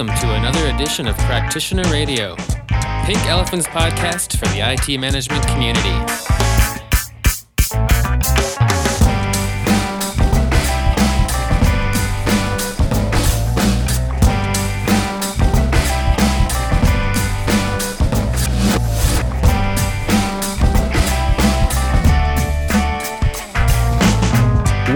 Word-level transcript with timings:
Welcome 0.00 0.28
to 0.28 0.34
another 0.34 0.74
edition 0.74 1.06
of 1.06 1.14
Practitioner 1.18 1.82
Radio, 1.90 2.34
Pink 3.04 3.22
Elephant's 3.26 3.66
podcast 3.66 4.34
for 4.38 4.46
the 4.46 4.60
IT 4.62 4.98
management 4.98 5.46
community. 5.46 5.90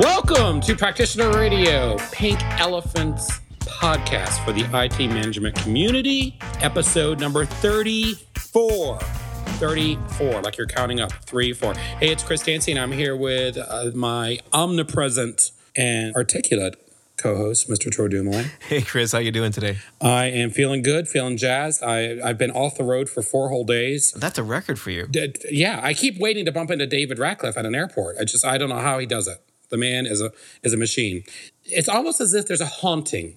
Welcome 0.01 0.63
to 0.63 0.75
Practitioner 0.75 1.31
Radio, 1.31 1.99
Pink 2.11 2.43
Elephant's 2.59 3.44
podcast 3.85 4.43
for 4.47 4.53
the 4.53 4.63
IT 4.83 4.99
management 5.11 5.55
community, 5.57 6.39
episode 6.63 7.21
number 7.21 7.45
34. 7.45 8.99
34, 8.99 10.41
like 10.41 10.57
you're 10.57 10.67
counting 10.67 11.01
up, 11.01 11.13
three, 11.27 11.53
four. 11.53 11.75
Hey, 11.75 12.09
it's 12.11 12.23
Chris 12.23 12.43
Dancy, 12.43 12.71
and 12.73 12.81
I'm 12.81 12.93
here 12.93 13.15
with 13.15 13.59
uh, 13.59 13.91
my 13.95 14.39
omnipresent 14.55 15.51
and 15.77 16.15
articulate 16.17 16.77
co-host, 17.19 17.69
Mr. 17.69 17.91
Troy 17.93 18.09
Dumoulin. 18.09 18.47
Hey, 18.71 18.81
Chris, 18.81 19.13
how 19.13 19.19
you 19.19 19.31
doing 19.31 19.53
today? 19.53 19.77
I 20.01 20.29
am 20.31 20.49
feeling 20.49 20.81
good, 20.81 21.07
feeling 21.07 21.37
jazzed. 21.37 21.83
I, 21.83 22.27
I've 22.27 22.39
been 22.39 22.53
off 22.53 22.79
the 22.79 22.85
road 22.85 23.11
for 23.11 23.21
four 23.21 23.51
whole 23.51 23.65
days. 23.67 24.13
That's 24.13 24.39
a 24.39 24.43
record 24.43 24.79
for 24.79 24.93
you. 24.93 25.07
D- 25.09 25.35
Yeah, 25.51 25.79
I 25.83 25.93
keep 25.93 26.19
waiting 26.19 26.47
to 26.47 26.53
bump 26.53 26.71
into 26.71 26.87
David 26.87 27.19
Ratcliffe 27.19 27.59
at 27.59 27.67
an 27.67 27.75
airport. 27.75 28.17
I 28.19 28.25
just 28.25 28.47
I 28.47 28.57
don't 28.57 28.71
know 28.71 28.79
how 28.81 28.99
he 28.99 29.05
does 29.05 29.29
it. 29.29 29.43
The 29.69 29.77
man 29.77 30.07
is 30.07 30.23
a 30.23 30.33
is 30.63 30.73
a 30.73 30.79
machine. 30.79 31.25
It's 31.65 31.89
almost 31.91 32.23
as 32.23 32.33
if 32.33 32.47
there's 32.49 32.63
a 32.63 32.67
haunting. 32.67 33.37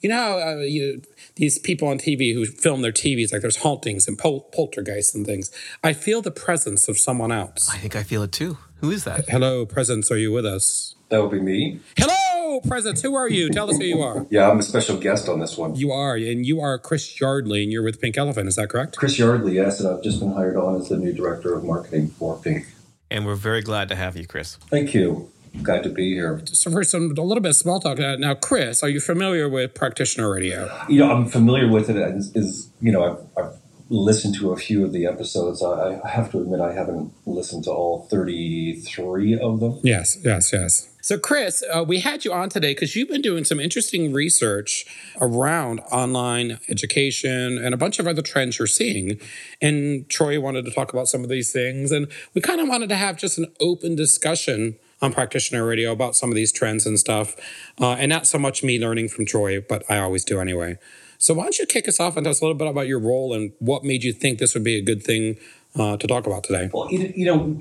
You 0.00 0.08
know 0.08 0.38
uh, 0.38 0.56
you, 0.60 1.02
these 1.34 1.58
people 1.58 1.88
on 1.88 1.98
TV 1.98 2.32
who 2.32 2.46
film 2.46 2.82
their 2.82 2.92
TVs 2.92 3.32
like 3.32 3.42
there's 3.42 3.58
hauntings 3.58 4.06
and 4.06 4.16
pol- 4.16 4.48
poltergeists 4.52 5.14
and 5.14 5.26
things. 5.26 5.50
I 5.82 5.92
feel 5.92 6.22
the 6.22 6.30
presence 6.30 6.88
of 6.88 6.98
someone 6.98 7.32
else. 7.32 7.68
I 7.68 7.78
think 7.78 7.96
I 7.96 8.04
feel 8.04 8.22
it 8.22 8.30
too. 8.30 8.58
Who 8.80 8.92
is 8.92 9.02
that? 9.04 9.28
Hello, 9.28 9.66
presence. 9.66 10.10
Are 10.12 10.16
you 10.16 10.30
with 10.30 10.46
us? 10.46 10.94
That 11.08 11.20
would 11.20 11.32
be 11.32 11.40
me. 11.40 11.80
Hello, 11.96 12.60
presence. 12.60 13.02
Who 13.02 13.16
are 13.16 13.28
you? 13.28 13.48
Tell 13.50 13.68
us 13.70 13.78
who 13.78 13.84
you 13.84 14.00
are. 14.00 14.24
Yeah, 14.30 14.48
I'm 14.48 14.60
a 14.60 14.62
special 14.62 14.98
guest 14.98 15.28
on 15.28 15.40
this 15.40 15.58
one. 15.58 15.74
You 15.74 15.90
are, 15.90 16.14
and 16.14 16.46
you 16.46 16.60
are 16.60 16.78
Chris 16.78 17.18
Yardley, 17.18 17.64
and 17.64 17.72
you're 17.72 17.82
with 17.82 18.00
Pink 18.00 18.16
Elephant. 18.16 18.46
Is 18.46 18.54
that 18.56 18.68
correct? 18.68 18.96
Chris 18.96 19.18
Yardley, 19.18 19.54
yes, 19.54 19.80
and 19.80 19.88
I've 19.88 20.02
just 20.02 20.20
been 20.20 20.32
hired 20.32 20.56
on 20.56 20.76
as 20.76 20.90
the 20.90 20.96
new 20.96 21.12
director 21.12 21.54
of 21.54 21.64
marketing 21.64 22.08
for 22.10 22.36
Pink. 22.36 22.66
And 23.10 23.26
we're 23.26 23.34
very 23.34 23.62
glad 23.62 23.88
to 23.88 23.96
have 23.96 24.16
you, 24.16 24.26
Chris. 24.26 24.56
Thank 24.70 24.94
you. 24.94 25.30
Glad 25.62 25.82
to 25.84 25.90
be 25.90 26.14
here. 26.14 26.40
So 26.46 26.70
for 26.70 26.84
some 26.84 27.14
a 27.16 27.22
little 27.22 27.42
bit 27.42 27.50
of 27.50 27.56
small 27.56 27.80
talk 27.80 28.00
uh, 28.00 28.16
now, 28.16 28.34
Chris, 28.34 28.82
are 28.82 28.88
you 28.88 29.00
familiar 29.00 29.48
with 29.48 29.74
Practitioner 29.74 30.30
Radio? 30.30 30.70
You 30.88 31.00
know, 31.00 31.12
I'm 31.12 31.26
familiar 31.26 31.68
with 31.68 31.90
it. 31.90 31.96
Is, 31.96 32.34
is 32.34 32.70
you 32.80 32.92
know, 32.92 33.28
I've, 33.36 33.44
I've 33.44 33.58
listened 33.90 34.34
to 34.36 34.52
a 34.52 34.56
few 34.56 34.84
of 34.84 34.92
the 34.92 35.06
episodes. 35.06 35.62
I, 35.62 36.00
I 36.04 36.08
have 36.08 36.30
to 36.32 36.40
admit, 36.40 36.60
I 36.60 36.72
haven't 36.72 37.12
listened 37.26 37.64
to 37.64 37.70
all 37.70 38.06
33 38.10 39.38
of 39.38 39.60
them. 39.60 39.80
Yes, 39.82 40.18
yes, 40.22 40.52
yes. 40.52 40.90
So, 41.00 41.18
Chris, 41.18 41.62
uh, 41.72 41.82
we 41.84 42.00
had 42.00 42.24
you 42.24 42.32
on 42.34 42.50
today 42.50 42.74
because 42.74 42.94
you've 42.94 43.08
been 43.08 43.22
doing 43.22 43.44
some 43.44 43.58
interesting 43.58 44.12
research 44.12 44.84
around 45.20 45.80
online 45.90 46.58
education 46.68 47.56
and 47.56 47.72
a 47.72 47.78
bunch 47.78 47.98
of 47.98 48.06
other 48.06 48.20
trends 48.20 48.58
you're 48.58 48.66
seeing. 48.66 49.18
And 49.62 50.06
Troy 50.10 50.38
wanted 50.38 50.66
to 50.66 50.70
talk 50.70 50.92
about 50.92 51.08
some 51.08 51.22
of 51.22 51.30
these 51.30 51.50
things. 51.50 51.92
And 51.92 52.08
we 52.34 52.42
kind 52.42 52.60
of 52.60 52.68
wanted 52.68 52.90
to 52.90 52.96
have 52.96 53.16
just 53.16 53.38
an 53.38 53.46
open 53.58 53.96
discussion 53.96 54.76
on 55.00 55.12
Practitioner 55.12 55.64
Radio 55.66 55.92
about 55.92 56.16
some 56.16 56.30
of 56.30 56.34
these 56.34 56.52
trends 56.52 56.86
and 56.86 56.98
stuff. 56.98 57.36
Uh, 57.80 57.92
and 57.92 58.08
not 58.08 58.26
so 58.26 58.38
much 58.38 58.62
me 58.62 58.78
learning 58.78 59.08
from 59.08 59.26
Troy, 59.26 59.60
but 59.60 59.82
I 59.90 59.98
always 59.98 60.24
do 60.24 60.40
anyway. 60.40 60.78
So, 61.18 61.34
why 61.34 61.44
don't 61.44 61.58
you 61.58 61.66
kick 61.66 61.88
us 61.88 61.98
off 61.98 62.16
and 62.16 62.24
tell 62.24 62.30
us 62.30 62.40
a 62.40 62.44
little 62.44 62.56
bit 62.56 62.68
about 62.68 62.86
your 62.86 63.00
role 63.00 63.34
and 63.34 63.52
what 63.58 63.82
made 63.82 64.04
you 64.04 64.12
think 64.12 64.38
this 64.38 64.54
would 64.54 64.64
be 64.64 64.76
a 64.76 64.82
good 64.82 65.02
thing 65.02 65.36
uh, 65.76 65.96
to 65.96 66.06
talk 66.06 66.26
about 66.26 66.44
today? 66.44 66.70
Well, 66.72 66.88
you 66.92 67.26
know, 67.26 67.60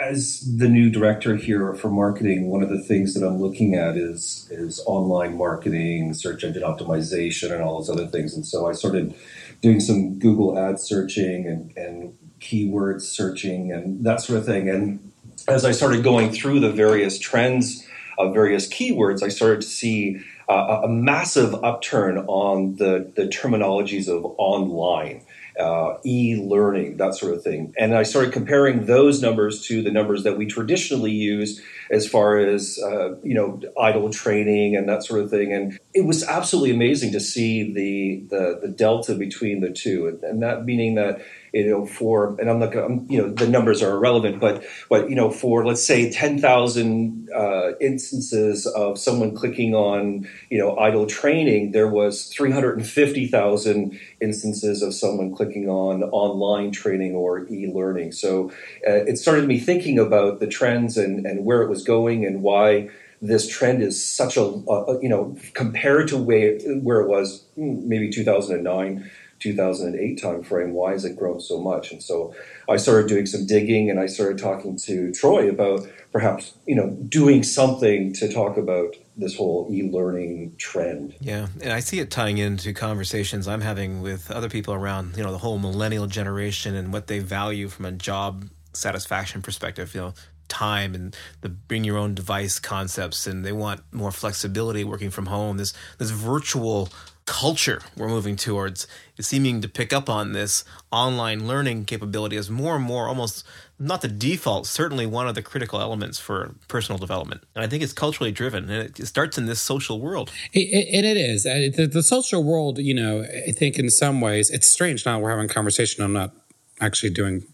as 0.00 0.56
the 0.58 0.68
new 0.68 0.90
director 0.90 1.36
here 1.36 1.74
for 1.74 1.90
marketing, 1.90 2.48
one 2.48 2.62
of 2.62 2.68
the 2.68 2.78
things 2.78 3.14
that 3.14 3.26
I'm 3.26 3.40
looking 3.40 3.74
at 3.74 3.96
is 3.96 4.46
is 4.50 4.82
online 4.86 5.36
marketing, 5.36 6.14
search 6.14 6.44
engine 6.44 6.62
optimization, 6.62 7.52
and 7.52 7.62
all 7.62 7.78
those 7.78 7.90
other 7.90 8.06
things. 8.06 8.34
And 8.34 8.46
so 8.46 8.68
I 8.68 8.72
started 8.72 9.14
doing 9.62 9.80
some 9.80 10.18
Google 10.18 10.58
ad 10.58 10.78
searching 10.78 11.46
and, 11.46 11.76
and 11.76 12.16
keyword 12.40 13.02
searching 13.02 13.72
and 13.72 14.04
that 14.04 14.20
sort 14.20 14.38
of 14.38 14.46
thing. 14.46 14.68
And 14.68 15.12
as 15.48 15.64
I 15.64 15.72
started 15.72 16.04
going 16.04 16.30
through 16.30 16.60
the 16.60 16.70
various 16.70 17.18
trends 17.18 17.86
of 18.18 18.34
various 18.34 18.68
keywords, 18.68 19.22
I 19.22 19.28
started 19.28 19.62
to 19.62 19.66
see 19.66 20.20
uh, 20.48 20.82
a 20.84 20.88
massive 20.88 21.54
upturn 21.64 22.18
on 22.18 22.76
the, 22.76 23.10
the 23.16 23.24
terminologies 23.24 24.08
of 24.08 24.24
online 24.38 25.22
uh, 25.58 25.96
e-learning, 26.04 26.98
that 26.98 27.14
sort 27.14 27.34
of 27.34 27.42
thing. 27.42 27.74
And 27.76 27.94
I 27.94 28.04
started 28.04 28.32
comparing 28.32 28.86
those 28.86 29.20
numbers 29.20 29.62
to 29.66 29.82
the 29.82 29.90
numbers 29.90 30.22
that 30.22 30.38
we 30.38 30.46
traditionally 30.46 31.10
use 31.10 31.60
as 31.90 32.06
far 32.06 32.38
as 32.38 32.78
uh, 32.78 33.16
you 33.22 33.34
know 33.34 33.60
ITIL 33.76 34.12
training 34.12 34.76
and 34.76 34.88
that 34.88 35.02
sort 35.02 35.20
of 35.20 35.30
thing. 35.30 35.52
And 35.52 35.78
it 35.94 36.04
was 36.04 36.22
absolutely 36.22 36.70
amazing 36.70 37.12
to 37.12 37.20
see 37.20 37.72
the 37.72 38.26
the, 38.30 38.60
the 38.62 38.68
delta 38.68 39.14
between 39.14 39.60
the 39.60 39.70
two, 39.70 40.18
and 40.22 40.42
that 40.42 40.64
meaning 40.64 40.94
that 40.94 41.22
you 41.52 41.68
know 41.68 41.86
for 41.86 42.38
and 42.40 42.50
I'm 42.50 42.58
not 42.58 42.72
gonna, 42.72 43.02
you 43.08 43.18
know 43.18 43.30
the 43.30 43.46
numbers 43.46 43.82
are 43.82 43.92
irrelevant, 43.92 44.40
but 44.40 44.64
but 44.88 45.08
you 45.08 45.16
know 45.16 45.30
for 45.30 45.64
let's 45.64 45.82
say 45.82 46.10
ten 46.10 46.38
thousand 46.38 47.28
uh, 47.34 47.72
instances 47.80 48.66
of 48.66 48.98
someone 48.98 49.34
clicking 49.34 49.74
on 49.74 50.28
you 50.50 50.58
know 50.58 50.76
ITIL 50.76 51.08
training, 51.08 51.72
there 51.72 51.88
was 51.88 52.26
three 52.26 52.50
hundred 52.50 52.78
and 52.78 52.86
fifty 52.86 53.26
thousand 53.26 53.98
instances 54.20 54.82
of 54.82 54.94
someone 54.94 55.34
clicking 55.34 55.68
on 55.68 56.02
online 56.04 56.70
training 56.70 57.14
or 57.14 57.46
e-learning. 57.48 58.12
So 58.12 58.50
uh, 58.86 59.04
it 59.06 59.18
started 59.18 59.46
me 59.46 59.58
thinking 59.58 59.98
about 59.98 60.40
the 60.40 60.46
trends 60.46 60.96
and 60.96 61.26
and 61.26 61.44
where 61.44 61.62
it 61.62 61.68
was 61.68 61.82
going 61.82 62.24
and 62.24 62.42
why 62.42 62.90
this 63.20 63.48
trend 63.48 63.82
is 63.82 64.02
such 64.02 64.36
a, 64.36 64.42
uh, 64.42 64.98
you 65.00 65.08
know 65.08 65.36
compared 65.54 66.08
to 66.08 66.16
where 66.16 66.58
where 66.80 67.00
it 67.00 67.08
was 67.08 67.44
hmm, 67.56 67.88
maybe 67.88 68.10
2009 68.10 69.10
2008 69.40 70.20
timeframe 70.20 70.72
why 70.72 70.92
has 70.92 71.04
it 71.04 71.16
grown 71.16 71.40
so 71.40 71.60
much 71.60 71.92
and 71.92 72.02
so 72.02 72.34
i 72.68 72.76
started 72.76 73.08
doing 73.08 73.26
some 73.26 73.46
digging 73.46 73.90
and 73.90 74.00
i 74.00 74.06
started 74.06 74.38
talking 74.38 74.76
to 74.76 75.12
troy 75.12 75.48
about 75.48 75.80
perhaps 76.12 76.54
you 76.66 76.74
know 76.74 76.90
doing 77.08 77.42
something 77.42 78.12
to 78.12 78.32
talk 78.32 78.56
about 78.56 78.94
this 79.18 79.36
whole 79.36 79.68
e-learning 79.70 80.54
trend 80.58 81.14
Yeah, 81.20 81.48
and 81.60 81.72
I 81.72 81.80
see 81.80 81.98
it 81.98 82.10
tying 82.10 82.38
into 82.38 82.72
conversations 82.72 83.48
I'm 83.48 83.60
having 83.60 84.00
with 84.00 84.30
other 84.30 84.48
people 84.48 84.72
around, 84.72 85.16
you 85.16 85.24
know, 85.24 85.32
the 85.32 85.38
whole 85.38 85.58
millennial 85.58 86.06
generation 86.06 86.76
and 86.76 86.92
what 86.92 87.08
they 87.08 87.18
value 87.18 87.68
from 87.68 87.84
a 87.84 87.92
job 87.92 88.48
satisfaction 88.72 89.42
perspective, 89.42 89.94
you 89.94 90.00
know, 90.00 90.14
time 90.48 90.94
and 90.94 91.16
the 91.42 91.48
bring 91.48 91.84
your 91.84 91.98
own 91.98 92.14
device 92.14 92.58
concepts 92.58 93.26
and 93.26 93.44
they 93.44 93.52
want 93.52 93.82
more 93.92 94.10
flexibility 94.12 94.84
working 94.84 95.10
from 95.10 95.26
home. 95.26 95.58
This 95.58 95.74
this 95.98 96.10
virtual 96.10 96.88
culture 97.28 97.82
we're 97.94 98.08
moving 98.08 98.36
towards 98.36 98.86
is 99.18 99.26
seeming 99.26 99.60
to 99.60 99.68
pick 99.68 99.92
up 99.92 100.08
on 100.08 100.32
this 100.32 100.64
online 100.90 101.46
learning 101.46 101.84
capability 101.84 102.36
as 102.36 102.48
more 102.48 102.76
and 102.76 102.84
more 102.84 103.06
almost 103.06 103.46
not 103.78 104.00
the 104.00 104.08
default, 104.08 104.66
certainly 104.66 105.04
one 105.04 105.28
of 105.28 105.34
the 105.34 105.42
critical 105.42 105.78
elements 105.78 106.18
for 106.18 106.54
personal 106.68 106.98
development. 106.98 107.42
And 107.54 107.62
I 107.62 107.68
think 107.68 107.82
it's 107.82 107.92
culturally 107.92 108.32
driven 108.32 108.70
and 108.70 108.98
it 108.98 109.06
starts 109.06 109.36
in 109.36 109.44
this 109.44 109.60
social 109.60 110.00
world. 110.00 110.32
It, 110.54 110.60
it, 110.60 110.88
and 110.96 111.04
it 111.06 111.18
is. 111.18 111.42
The, 111.42 111.86
the 111.86 112.02
social 112.02 112.42
world, 112.42 112.78
you 112.78 112.94
know, 112.94 113.22
I 113.22 113.52
think 113.52 113.78
in 113.78 113.90
some 113.90 114.22
ways, 114.22 114.48
it's 114.48 114.68
strange 114.68 115.04
now 115.04 115.20
we're 115.20 115.30
having 115.30 115.44
a 115.44 115.52
conversation. 115.52 116.02
I'm 116.02 116.14
not 116.14 116.32
actually 116.80 117.10
doing 117.10 117.44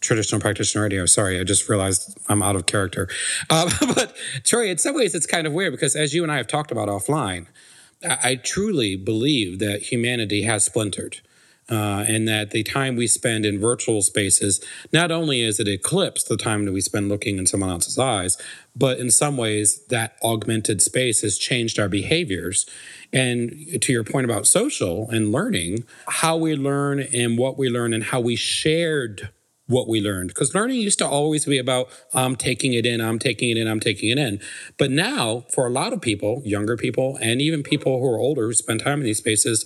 traditional 0.00 0.40
practitioner 0.40 0.82
radio. 0.82 1.06
Sorry, 1.06 1.38
I 1.38 1.44
just 1.44 1.68
realized 1.68 2.18
I'm 2.28 2.42
out 2.42 2.56
of 2.56 2.66
character. 2.66 3.08
Uh, 3.48 3.70
but 3.94 4.16
Troy, 4.44 4.68
in 4.70 4.78
some 4.78 4.96
ways, 4.96 5.14
it's 5.14 5.26
kind 5.26 5.46
of 5.46 5.52
weird 5.52 5.72
because 5.72 5.94
as 5.94 6.14
you 6.14 6.24
and 6.24 6.32
I 6.32 6.36
have 6.36 6.48
talked 6.48 6.72
about 6.72 6.88
offline, 6.88 7.46
I, 8.08 8.34
truly 8.36 8.96
believe 8.96 9.58
that 9.58 9.82
humanity 9.92 10.42
has 10.42 10.64
splintered. 10.64 11.18
Uh, 11.70 12.04
and 12.08 12.26
that 12.26 12.50
the 12.50 12.64
time 12.64 12.96
we 12.96 13.06
spend 13.06 13.46
in 13.46 13.60
virtual 13.60 14.02
spaces, 14.02 14.60
not 14.92 15.12
only 15.12 15.40
is 15.40 15.60
it 15.60 15.68
eclipsed 15.68 16.28
the 16.28 16.36
time 16.36 16.64
that 16.64 16.72
we 16.72 16.80
spend 16.80 17.08
looking 17.08 17.38
in 17.38 17.46
someone 17.46 17.70
else's 17.70 17.96
eyes, 17.96 18.36
but 18.74 18.98
in 18.98 19.08
some 19.08 19.36
ways 19.36 19.84
that 19.86 20.16
augmented 20.20 20.82
space 20.82 21.20
has 21.20 21.38
changed 21.38 21.78
our 21.78 21.88
behaviors. 21.88 22.66
And 23.12 23.80
to 23.82 23.92
your 23.92 24.02
point 24.02 24.24
about 24.24 24.48
social 24.48 25.08
and 25.10 25.30
learning, 25.30 25.84
how 26.08 26.36
we 26.36 26.56
learn 26.56 26.98
and 26.98 27.38
what 27.38 27.56
we 27.56 27.68
learn 27.68 27.92
and 27.92 28.02
how 28.02 28.18
we 28.18 28.34
shared 28.34 29.30
what 29.70 29.88
we 29.88 30.00
learned. 30.00 30.28
Because 30.28 30.54
learning 30.54 30.80
used 30.80 30.98
to 30.98 31.06
always 31.06 31.46
be 31.46 31.58
about, 31.58 31.88
I'm 32.12 32.36
taking 32.36 32.72
it 32.74 32.84
in, 32.84 33.00
I'm 33.00 33.18
taking 33.18 33.50
it 33.50 33.56
in, 33.56 33.68
I'm 33.68 33.80
taking 33.80 34.10
it 34.10 34.18
in. 34.18 34.40
But 34.76 34.90
now, 34.90 35.46
for 35.54 35.66
a 35.66 35.70
lot 35.70 35.92
of 35.92 36.00
people, 36.00 36.42
younger 36.44 36.76
people, 36.76 37.18
and 37.22 37.40
even 37.40 37.62
people 37.62 38.00
who 38.00 38.06
are 38.06 38.18
older 38.18 38.46
who 38.46 38.52
spend 38.52 38.80
time 38.80 39.00
in 39.00 39.04
these 39.04 39.18
spaces, 39.18 39.64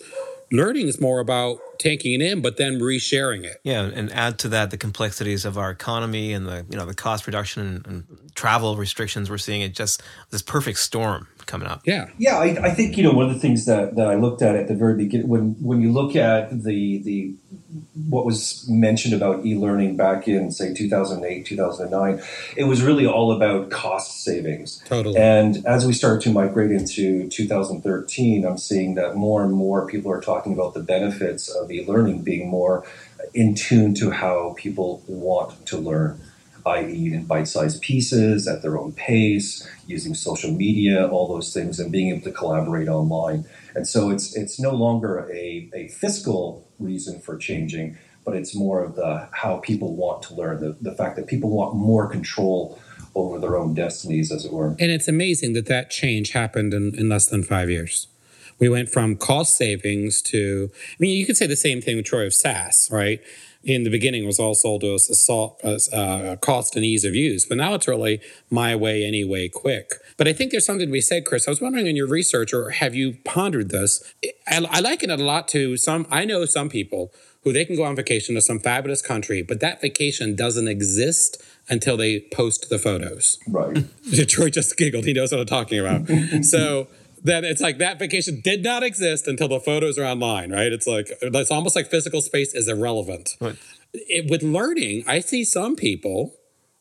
learning 0.53 0.87
is 0.87 1.01
more 1.01 1.21
about 1.21 1.59
taking 1.79 2.12
it 2.12 2.23
in, 2.23 2.41
but 2.41 2.56
then 2.56 2.79
resharing 2.79 3.45
it. 3.45 3.61
Yeah, 3.65 3.83
and 3.83 4.12
add 4.12 4.39
to 4.41 4.49
that 4.49 4.71
the 4.71 4.77
complexities 4.77 5.45
of 5.45 5.59
our 5.59 5.71
economy 5.71 6.33
and 6.33 6.47
the 6.47 6.65
you 6.71 6.77
know 6.77 6.87
the 6.87 6.95
cost 6.95 7.27
reduction 7.27 7.67
and, 7.67 7.87
and 7.87 8.35
travel 8.35 8.77
restrictions 8.77 9.31
we're 9.31 9.39
seeing. 9.39 9.62
It 9.62 9.75
just 9.75 10.03
this 10.31 10.43
perfect 10.43 10.79
storm 10.79 11.29
coming 11.46 11.69
up. 11.69 11.82
Yeah, 11.85 12.08
yeah. 12.19 12.38
I, 12.38 12.67
I 12.67 12.70
think 12.70 12.96
you 12.96 13.02
know 13.02 13.12
one 13.12 13.26
of 13.26 13.35
the 13.35 13.41
things 13.41 13.67
that, 13.67 13.96
that 13.96 14.06
I 14.06 14.14
looked 14.14 14.43
at 14.43 14.56
at 14.56 14.69
the 14.69 14.75
very 14.75 14.96
beginning 14.96 15.29
when 15.29 15.55
when 15.62 15.81
you 15.81 15.93
look 15.93 16.17
at 16.17 16.50
the 16.50 17.02
the 17.02 17.35
what 18.08 18.25
was 18.25 18.69
mentioned 18.69 19.14
about 19.14 19.44
e-learning 19.44 19.96
back 19.96 20.29
in 20.29 20.50
say 20.50 20.75
2008 20.75 21.46
2009 21.46 22.23
it 22.56 22.64
was 22.64 22.82
really 22.82 23.06
all 23.06 23.32
about 23.32 23.70
cost 23.70 24.23
savings 24.23 24.82
totally 24.85 25.17
and 25.17 25.64
as 25.67 25.87
we 25.87 25.93
start 25.93 26.20
to 26.20 26.31
migrate 26.31 26.70
into 26.70 27.29
2013 27.29 28.44
i'm 28.44 28.58
seeing 28.58 28.94
that 28.94 29.17
more 29.17 29.43
and 29.43 29.52
more 29.52 29.87
people 29.87 30.11
are 30.11 30.20
talking 30.20 30.52
about 30.52 30.75
the 30.75 30.81
benefits 30.81 31.49
of 31.49 31.70
e-learning 31.70 32.23
being 32.23 32.49
more 32.49 32.85
in 33.32 33.55
tune 33.55 33.94
to 33.94 34.11
how 34.11 34.55
people 34.56 35.02
want 35.06 35.67
to 35.67 35.76
learn 35.76 36.20
i.e., 36.66 37.12
in 37.12 37.25
bite 37.25 37.49
sized 37.49 37.82
pieces 37.82 38.49
at 38.49 38.62
their 38.62 38.78
own 38.78 38.93
pace, 38.93 39.69
using 39.87 40.14
social 40.14 40.50
media, 40.50 41.06
all 41.08 41.28
those 41.28 41.52
things, 41.52 41.78
and 41.78 41.93
being 41.93 42.08
able 42.08 42.22
to 42.22 42.32
collaborate 42.32 42.88
online. 42.88 43.44
And 43.75 43.87
so 43.87 44.11
it's, 44.11 44.34
it's 44.37 44.58
no 44.58 44.70
longer 44.70 45.31
a, 45.32 45.69
a 45.75 45.88
fiscal 45.88 46.66
reason 46.78 47.20
for 47.20 47.37
changing, 47.37 47.99
but 48.25 48.34
it's 48.34 48.55
more 48.55 48.82
of 48.82 48.96
the 48.96 49.28
how 49.32 49.58
people 49.58 49.94
want 49.94 50.22
to 50.25 50.34
learn, 50.34 50.61
the, 50.61 50.76
the 50.81 50.96
fact 50.96 51.16
that 51.16 51.26
people 51.26 51.50
want 51.50 51.75
more 51.75 52.08
control 52.08 52.78
over 53.14 53.38
their 53.38 53.56
own 53.56 53.75
destinies, 53.75 54.32
as 54.32 54.44
it 54.44 54.52
were. 54.52 54.69
And 54.78 54.90
it's 54.90 55.06
amazing 55.06 55.52
that 55.52 55.66
that 55.66 55.90
change 55.90 56.32
happened 56.32 56.75
in, 56.75 56.94
in 56.94 57.08
less 57.08 57.26
than 57.26 57.43
five 57.43 57.70
years. 57.70 58.08
We 58.58 58.69
went 58.69 58.88
from 58.88 59.16
cost 59.16 59.56
savings 59.56 60.22
to, 60.22 60.70
I 60.75 60.96
mean, 60.99 61.16
you 61.16 61.26
could 61.26 61.37
say 61.37 61.46
the 61.46 61.56
same 61.56 61.81
thing 61.81 61.96
with 61.96 62.06
Troy 62.06 62.26
of 62.26 62.34
SaaS, 62.34 62.88
right? 62.90 63.20
In 63.64 63.84
the 63.84 63.90
beginning 63.90 64.26
was 64.26 64.38
all 64.38 64.55
sold 64.55 64.82
to 64.82 64.94
us 64.94 65.11
as 65.11 65.93
uh, 65.93 66.37
cost 66.40 66.76
and 66.76 66.84
ease 66.84 67.05
of 67.05 67.14
use, 67.14 67.46
but 67.46 67.56
now 67.56 67.75
it's 67.75 67.88
really 67.88 68.20
my 68.50 68.76
way, 68.76 69.05
anyway, 69.05 69.49
quick. 69.49 69.93
But 70.16 70.28
I 70.28 70.32
think 70.32 70.50
there's 70.50 70.66
something 70.66 70.87
to 70.87 70.93
be 70.93 71.00
said, 71.00 71.25
Chris. 71.25 71.49
I 71.49 71.50
was 71.50 71.61
wondering 71.61 71.87
in 71.87 71.96
your 71.96 72.06
research, 72.06 72.52
or 72.52 72.70
have 72.70 72.94
you 72.94 73.16
pondered 73.25 73.70
this? 73.70 74.14
I, 74.46 74.66
I 74.70 74.81
liken 74.81 75.11
it 75.11 75.20
a 75.20 75.25
lot 75.25 75.49
to 75.49 75.76
some. 75.76 76.06
I 76.11 76.25
know 76.25 76.44
some 76.44 76.69
people 76.69 77.12
who 77.43 77.52
they 77.52 77.64
can 77.64 77.76
go 77.76 77.84
on 77.84 77.94
vacation 77.94 78.34
to 78.34 78.40
some 78.40 78.58
fabulous 78.58 79.02
country, 79.02 79.43
but 79.43 79.61
that 79.61 79.81
vacation 79.81 80.34
doesn't 80.34 80.66
exist 80.66 81.43
until 81.69 81.96
they 81.96 82.20
post 82.20 82.69
the 82.70 82.78
photos. 82.78 83.38
Right. 83.46 83.84
Troy 84.28 84.50
just 84.50 84.76
giggled. 84.76 85.05
He 85.05 85.12
knows 85.12 85.31
what 85.31 85.40
I'm 85.40 85.46
talking 85.46 85.78
about. 85.78 86.08
so 86.44 86.88
then 87.25 87.43
it's 87.44 87.61
like 87.61 87.79
that 87.79 87.99
vacation 87.99 88.41
did 88.44 88.62
not 88.62 88.82
exist 88.82 89.26
until 89.26 89.49
the 89.49 89.59
photos 89.59 89.99
are 89.99 90.05
online, 90.05 90.53
right? 90.53 90.71
It's 90.71 90.87
like 90.87 91.09
it's 91.21 91.50
almost 91.50 91.75
like 91.75 91.91
physical 91.91 92.21
space 92.21 92.55
is 92.55 92.69
irrelevant. 92.69 93.37
Right. 93.41 93.56
It, 93.94 94.31
with 94.31 94.43
learning, 94.43 95.05
I 95.06 95.21
see 95.21 95.43
some 95.44 95.75
people 95.75 96.35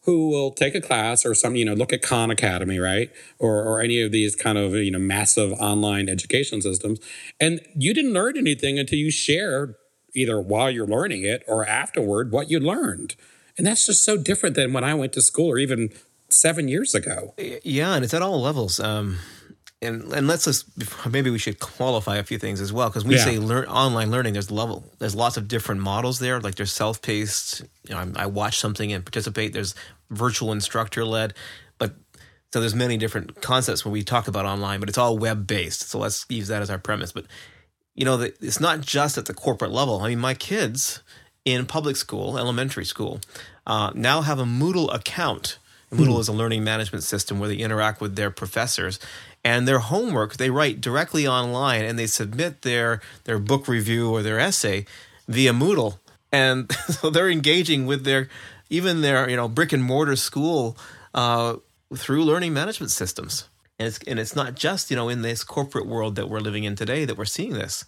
who 0.04 0.28
will 0.28 0.52
take 0.52 0.76
a 0.76 0.82
class 0.82 1.26
or 1.26 1.34
some, 1.34 1.56
you 1.56 1.64
know, 1.64 1.74
look 1.74 1.94
at 1.94 2.02
Khan 2.02 2.30
Academy, 2.30 2.78
right? 2.78 3.10
Or, 3.40 3.64
or 3.64 3.80
any 3.80 4.02
of 4.02 4.12
these 4.12 4.36
kind 4.36 4.58
of, 4.58 4.74
you 4.74 4.92
know, 4.92 5.00
massive 5.00 5.54
online 5.54 6.10
education 6.10 6.62
systems. 6.62 7.00
And 7.40 7.62
you 7.74 7.94
didn't 7.94 8.12
learn 8.12 8.38
anything 8.38 8.78
until 8.78 9.00
you 9.00 9.12
shared 9.12 9.76
either 10.14 10.42
while 10.42 10.70
you're 10.70 10.88
learning 10.88 11.24
it 11.24 11.44
or 11.48 11.66
afterward 11.66 12.32
what 12.34 12.52
you 12.52 12.60
learned. 12.60 13.16
And 13.58 13.66
that's 13.66 13.86
just 13.86 14.04
so 14.04 14.18
different 14.18 14.56
than 14.56 14.74
when 14.74 14.84
I 14.84 14.94
went 14.94 15.14
to 15.14 15.22
school 15.22 15.52
or 15.52 15.58
even 15.58 15.90
seven 16.28 16.68
years 16.68 16.94
ago. 16.94 17.34
Yeah. 17.64 17.94
And 17.94 18.04
it's 18.04 18.14
at 18.14 18.22
all 18.22 18.42
levels. 18.42 18.82
Um, 18.82 19.20
and 19.84 20.12
and 20.14 20.28
let's 20.28 20.46
just 20.46 20.66
maybe 21.10 21.30
we 21.30 21.38
should 21.38 21.60
qualify 21.60 22.18
a 22.18 22.24
few 22.24 22.38
things 22.38 22.62
as 22.62 22.72
well 22.74 22.90
because 22.90 23.06
we 23.06 23.16
yeah. 23.16 23.24
say 23.24 23.40
learn 23.40 23.66
online 23.66 24.12
learning. 24.12 24.34
There's 24.34 24.52
level. 24.52 24.92
There's 25.00 25.16
lots 25.16 25.38
of 25.38 25.48
different 25.48 25.82
models 25.82 26.20
there. 26.20 26.40
Like 26.40 26.56
there's 26.56 26.72
self 26.72 27.02
paced. 27.02 27.62
You 27.88 27.96
know, 27.96 27.98
I, 28.16 28.24
I 28.24 28.26
watch 28.26 28.60
something 28.60 28.92
and 28.92 29.06
participate. 29.06 29.54
There's 29.54 29.76
virtual 30.10 30.52
instructor 30.52 31.06
led, 31.06 31.34
but 31.78 31.94
so 32.52 32.60
there's 32.60 32.76
many 32.76 32.98
different 32.98 33.42
concepts 33.42 33.84
when 33.84 33.92
we 33.92 34.04
talk 34.04 34.28
about 34.28 34.46
online. 34.46 34.80
But 34.80 34.90
it's 34.90 34.98
all 34.98 35.18
web 35.18 35.46
based. 35.48 35.90
So 35.90 36.00
let's 36.00 36.26
use 36.30 36.48
that 36.48 36.62
as 36.62 36.70
our 36.70 36.80
premise. 36.80 37.12
But 37.12 37.26
you 37.96 38.06
know, 38.06 38.18
the, 38.18 38.34
it's 38.42 38.60
not 38.60 38.82
just 38.82 39.18
at 39.18 39.26
the 39.26 39.34
corporate 39.34 39.72
level. 39.72 40.02
I 40.02 40.10
mean, 40.10 40.20
my 40.20 40.34
kids 40.34 41.02
in 41.46 41.66
public 41.66 41.96
school, 41.96 42.38
elementary 42.38 42.86
school, 42.86 43.20
uh, 43.68 43.92
now 43.94 44.22
have 44.22 44.40
a 44.40 44.46
Moodle 44.46 44.94
account. 44.94 45.58
Moodle 45.94 46.16
hmm. 46.16 46.22
is 46.22 46.28
a 46.28 46.34
learning 46.34 46.64
management 46.64 47.04
system 47.04 47.40
where 47.40 47.50
they 47.50 47.58
interact 47.58 48.02
with 48.02 48.16
their 48.16 48.32
professors 48.32 49.00
and 49.44 49.68
their 49.68 49.80
homework 49.80 50.38
they 50.38 50.50
write 50.50 50.82
directly 50.82 51.28
online 51.28 51.84
and 51.84 51.98
they 52.00 52.08
submit 52.08 52.62
their 52.62 53.02
their 53.26 53.40
book 53.40 53.68
review 53.68 54.12
or 54.12 54.22
their 54.22 54.40
essay 54.40 54.86
via 55.28 55.52
Moodle. 55.52 56.00
And 56.32 56.72
so 56.90 57.10
they're 57.10 57.30
engaging 57.30 57.86
with 57.86 58.04
their 58.04 58.30
even 58.70 59.02
their 59.02 59.30
you 59.30 59.36
know 59.36 59.48
brick 59.48 59.74
and 59.74 59.84
mortar 59.84 60.16
school 60.16 60.78
uh, 61.14 61.58
through 61.96 62.24
learning 62.24 62.54
management 62.54 62.92
systems. 62.92 63.48
And 63.80 63.88
it's 63.88 64.00
and 64.08 64.20
it's 64.20 64.36
not 64.36 64.56
just 64.56 64.90
you 64.90 64.96
know 64.96 65.10
in 65.10 65.22
this 65.22 65.44
corporate 65.44 65.88
world 65.88 66.16
that 66.16 66.30
we're 66.30 66.40
living 66.40 66.64
in 66.64 66.76
today 66.76 67.06
that 67.06 67.18
we're 67.18 67.26
seeing 67.26 67.54
this. 67.54 67.86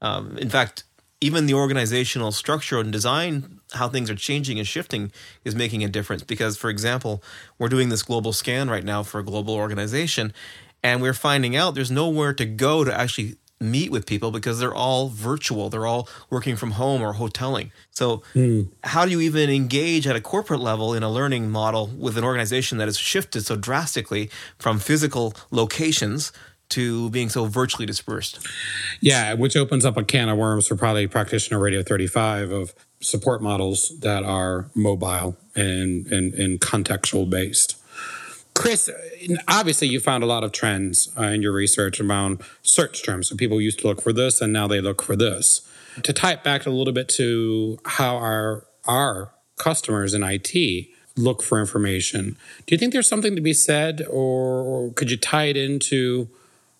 Um, 0.00 0.36
in 0.38 0.48
fact 0.48 0.84
even 1.22 1.46
the 1.46 1.54
organizational 1.54 2.32
structure 2.32 2.80
and 2.80 2.92
design 2.92 3.60
how 3.74 3.88
things 3.88 4.10
are 4.10 4.16
changing 4.16 4.58
and 4.58 4.66
shifting 4.66 5.12
is 5.44 5.54
making 5.54 5.84
a 5.84 5.88
difference 5.88 6.22
because 6.22 6.56
for 6.56 6.68
example 6.68 7.22
we're 7.58 7.68
doing 7.68 7.88
this 7.88 8.02
global 8.02 8.32
scan 8.32 8.68
right 8.68 8.84
now 8.84 9.02
for 9.02 9.20
a 9.20 9.24
global 9.24 9.54
organization 9.54 10.32
and 10.82 11.00
we're 11.00 11.14
finding 11.14 11.54
out 11.54 11.74
there's 11.74 11.92
nowhere 11.92 12.34
to 12.34 12.44
go 12.44 12.82
to 12.82 12.92
actually 12.92 13.36
meet 13.60 13.92
with 13.92 14.06
people 14.06 14.32
because 14.32 14.58
they're 14.58 14.74
all 14.74 15.08
virtual. 15.08 15.70
They're 15.70 15.86
all 15.86 16.08
working 16.28 16.56
from 16.56 16.72
home 16.72 17.00
or 17.00 17.14
hoteling. 17.14 17.70
So, 17.92 18.22
mm. 18.34 18.68
how 18.82 19.04
do 19.04 19.12
you 19.12 19.20
even 19.20 19.48
engage 19.48 20.06
at 20.06 20.16
a 20.16 20.20
corporate 20.20 20.58
level 20.58 20.94
in 20.94 21.04
a 21.04 21.10
learning 21.10 21.50
model 21.50 21.86
with 21.86 22.18
an 22.18 22.24
organization 22.24 22.78
that 22.78 22.88
has 22.88 22.98
shifted 22.98 23.42
so 23.46 23.54
drastically 23.54 24.30
from 24.58 24.80
physical 24.80 25.34
locations 25.52 26.32
to 26.72 27.10
being 27.10 27.28
so 27.28 27.46
virtually 27.46 27.86
dispersed? 27.86 28.46
Yeah, 29.00 29.34
which 29.34 29.56
opens 29.56 29.84
up 29.84 29.96
a 29.96 30.04
can 30.04 30.28
of 30.28 30.38
worms 30.38 30.68
for 30.68 30.76
probably 30.76 31.06
practitioner 31.06 31.58
radio 31.58 31.82
35 31.82 32.50
of 32.50 32.74
support 33.00 33.42
models 33.42 33.98
that 34.00 34.22
are 34.22 34.70
mobile 34.74 35.36
and, 35.54 36.06
and, 36.06 36.34
and 36.34 36.60
contextual 36.60 37.28
based. 37.28 37.76
Chris, 38.54 38.90
obviously 39.48 39.88
you 39.88 39.98
found 39.98 40.22
a 40.22 40.26
lot 40.26 40.44
of 40.44 40.52
trends 40.52 41.10
uh, 41.18 41.22
in 41.24 41.42
your 41.42 41.52
research 41.52 42.00
around 42.00 42.42
search 42.62 43.02
terms. 43.02 43.28
So 43.28 43.36
people 43.36 43.60
used 43.60 43.80
to 43.80 43.86
look 43.86 44.02
for 44.02 44.12
this 44.12 44.40
and 44.40 44.52
now 44.52 44.66
they 44.66 44.80
look 44.80 45.02
for 45.02 45.16
this. 45.16 45.68
To 46.02 46.12
tie 46.12 46.32
it 46.32 46.44
back 46.44 46.66
a 46.66 46.70
little 46.70 46.92
bit 46.92 47.08
to 47.10 47.78
how 47.84 48.16
our 48.16 48.64
our 48.86 49.32
customers 49.58 50.12
in 50.14 50.22
IT 50.22 50.88
look 51.16 51.42
for 51.42 51.60
information. 51.60 52.36
Do 52.66 52.74
you 52.74 52.78
think 52.78 52.92
there's 52.92 53.08
something 53.08 53.36
to 53.36 53.42
be 53.42 53.52
said 53.52 54.02
or, 54.08 54.62
or 54.62 54.92
could 54.92 55.10
you 55.10 55.16
tie 55.16 55.44
it 55.44 55.56
into 55.56 56.28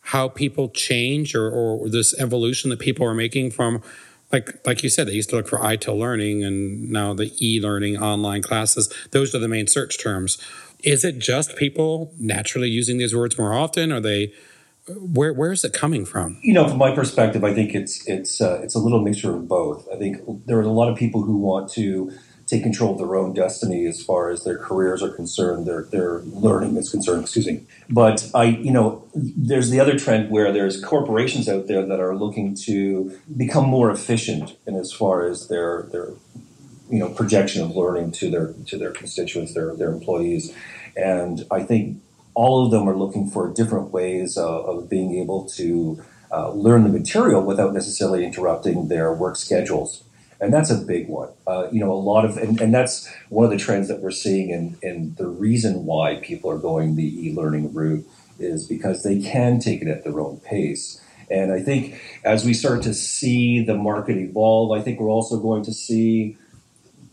how 0.02 0.28
people 0.28 0.68
change 0.68 1.34
or, 1.34 1.50
or 1.50 1.88
this 1.88 2.18
evolution 2.18 2.70
that 2.70 2.78
people 2.78 3.06
are 3.06 3.14
making 3.14 3.50
from 3.50 3.82
like 4.32 4.66
like 4.66 4.82
you 4.82 4.88
said, 4.88 5.08
they 5.08 5.12
used 5.12 5.30
to 5.30 5.36
look 5.36 5.46
for 5.46 5.58
ITIL 5.58 5.98
learning 5.98 6.42
and 6.42 6.90
now 6.90 7.12
the 7.12 7.32
e-learning 7.38 7.98
online 7.98 8.42
classes. 8.42 8.92
Those 9.10 9.34
are 9.34 9.38
the 9.38 9.48
main 9.48 9.66
search 9.66 10.02
terms. 10.02 10.38
Is 10.82 11.04
it 11.04 11.18
just 11.18 11.54
people 11.54 12.12
naturally 12.18 12.68
using 12.68 12.96
these 12.98 13.14
words 13.14 13.38
more 13.38 13.52
often? 13.52 13.92
Are 13.92 14.00
they 14.00 14.32
where 14.88 15.32
where 15.32 15.52
is 15.52 15.64
it 15.64 15.72
coming 15.72 16.04
from? 16.04 16.38
You 16.42 16.54
know, 16.54 16.66
from 16.66 16.78
my 16.78 16.94
perspective, 16.94 17.44
I 17.44 17.54
think 17.54 17.74
it's 17.74 18.06
it's 18.08 18.40
uh, 18.40 18.60
it's 18.62 18.74
a 18.74 18.80
little 18.80 19.00
mixture 19.00 19.34
of 19.34 19.46
both. 19.46 19.86
I 19.92 19.96
think 19.96 20.16
there 20.46 20.58
are 20.58 20.62
a 20.62 20.68
lot 20.68 20.88
of 20.88 20.96
people 20.96 21.22
who 21.22 21.36
want 21.36 21.70
to 21.72 22.10
take 22.46 22.62
control 22.62 22.92
of 22.92 22.98
their 22.98 23.16
own 23.16 23.32
destiny 23.32 23.86
as 23.86 24.02
far 24.02 24.30
as 24.30 24.44
their 24.44 24.58
careers 24.58 25.02
are 25.02 25.10
concerned, 25.10 25.66
their 25.66 25.84
their 25.84 26.20
learning 26.20 26.76
is 26.76 26.90
concerned. 26.90 27.22
Excuse 27.22 27.46
me. 27.46 27.64
But 27.88 28.30
I, 28.34 28.44
you 28.44 28.70
know, 28.70 29.04
there's 29.14 29.70
the 29.70 29.80
other 29.80 29.98
trend 29.98 30.30
where 30.30 30.52
there's 30.52 30.82
corporations 30.82 31.48
out 31.48 31.66
there 31.66 31.84
that 31.84 32.00
are 32.00 32.14
looking 32.14 32.54
to 32.66 33.18
become 33.36 33.68
more 33.68 33.90
efficient 33.90 34.56
in 34.66 34.76
as 34.76 34.92
far 34.92 35.26
as 35.26 35.48
their 35.48 35.84
their 35.92 36.10
you 36.90 36.98
know 36.98 37.08
projection 37.08 37.62
of 37.62 37.76
learning 37.76 38.12
to 38.12 38.30
their 38.30 38.54
to 38.66 38.78
their 38.78 38.90
constituents, 38.90 39.54
their 39.54 39.74
their 39.74 39.92
employees, 39.92 40.54
and 40.96 41.44
I 41.50 41.62
think 41.62 41.98
all 42.34 42.64
of 42.64 42.70
them 42.70 42.88
are 42.88 42.96
looking 42.96 43.28
for 43.28 43.48
different 43.48 43.90
ways 43.90 44.36
of, 44.36 44.64
of 44.64 44.88
being 44.88 45.18
able 45.18 45.46
to 45.46 46.02
uh, 46.32 46.50
learn 46.50 46.82
the 46.82 46.88
material 46.88 47.42
without 47.42 47.74
necessarily 47.74 48.24
interrupting 48.24 48.88
their 48.88 49.12
work 49.12 49.36
schedules. 49.36 50.02
And 50.42 50.52
that's 50.52 50.70
a 50.70 50.76
big 50.76 51.08
one. 51.08 51.30
Uh, 51.46 51.68
you 51.70 51.78
know, 51.78 51.92
a 51.92 51.94
lot 51.94 52.24
of, 52.24 52.36
and, 52.36 52.60
and 52.60 52.74
that's 52.74 53.08
one 53.28 53.44
of 53.44 53.52
the 53.52 53.56
trends 53.56 53.86
that 53.86 54.00
we're 54.00 54.10
seeing, 54.10 54.52
and, 54.52 54.76
and 54.82 55.16
the 55.16 55.28
reason 55.28 55.86
why 55.86 56.16
people 56.16 56.50
are 56.50 56.58
going 56.58 56.96
the 56.96 57.28
e 57.28 57.32
learning 57.32 57.72
route 57.72 58.04
is 58.40 58.66
because 58.66 59.04
they 59.04 59.20
can 59.20 59.60
take 59.60 59.82
it 59.82 59.88
at 59.88 60.02
their 60.02 60.18
own 60.18 60.40
pace. 60.40 61.00
And 61.30 61.52
I 61.52 61.60
think 61.60 62.00
as 62.24 62.44
we 62.44 62.54
start 62.54 62.82
to 62.82 62.92
see 62.92 63.64
the 63.64 63.76
market 63.76 64.16
evolve, 64.16 64.72
I 64.72 64.82
think 64.82 64.98
we're 64.98 65.08
also 65.08 65.38
going 65.38 65.62
to 65.62 65.72
see 65.72 66.36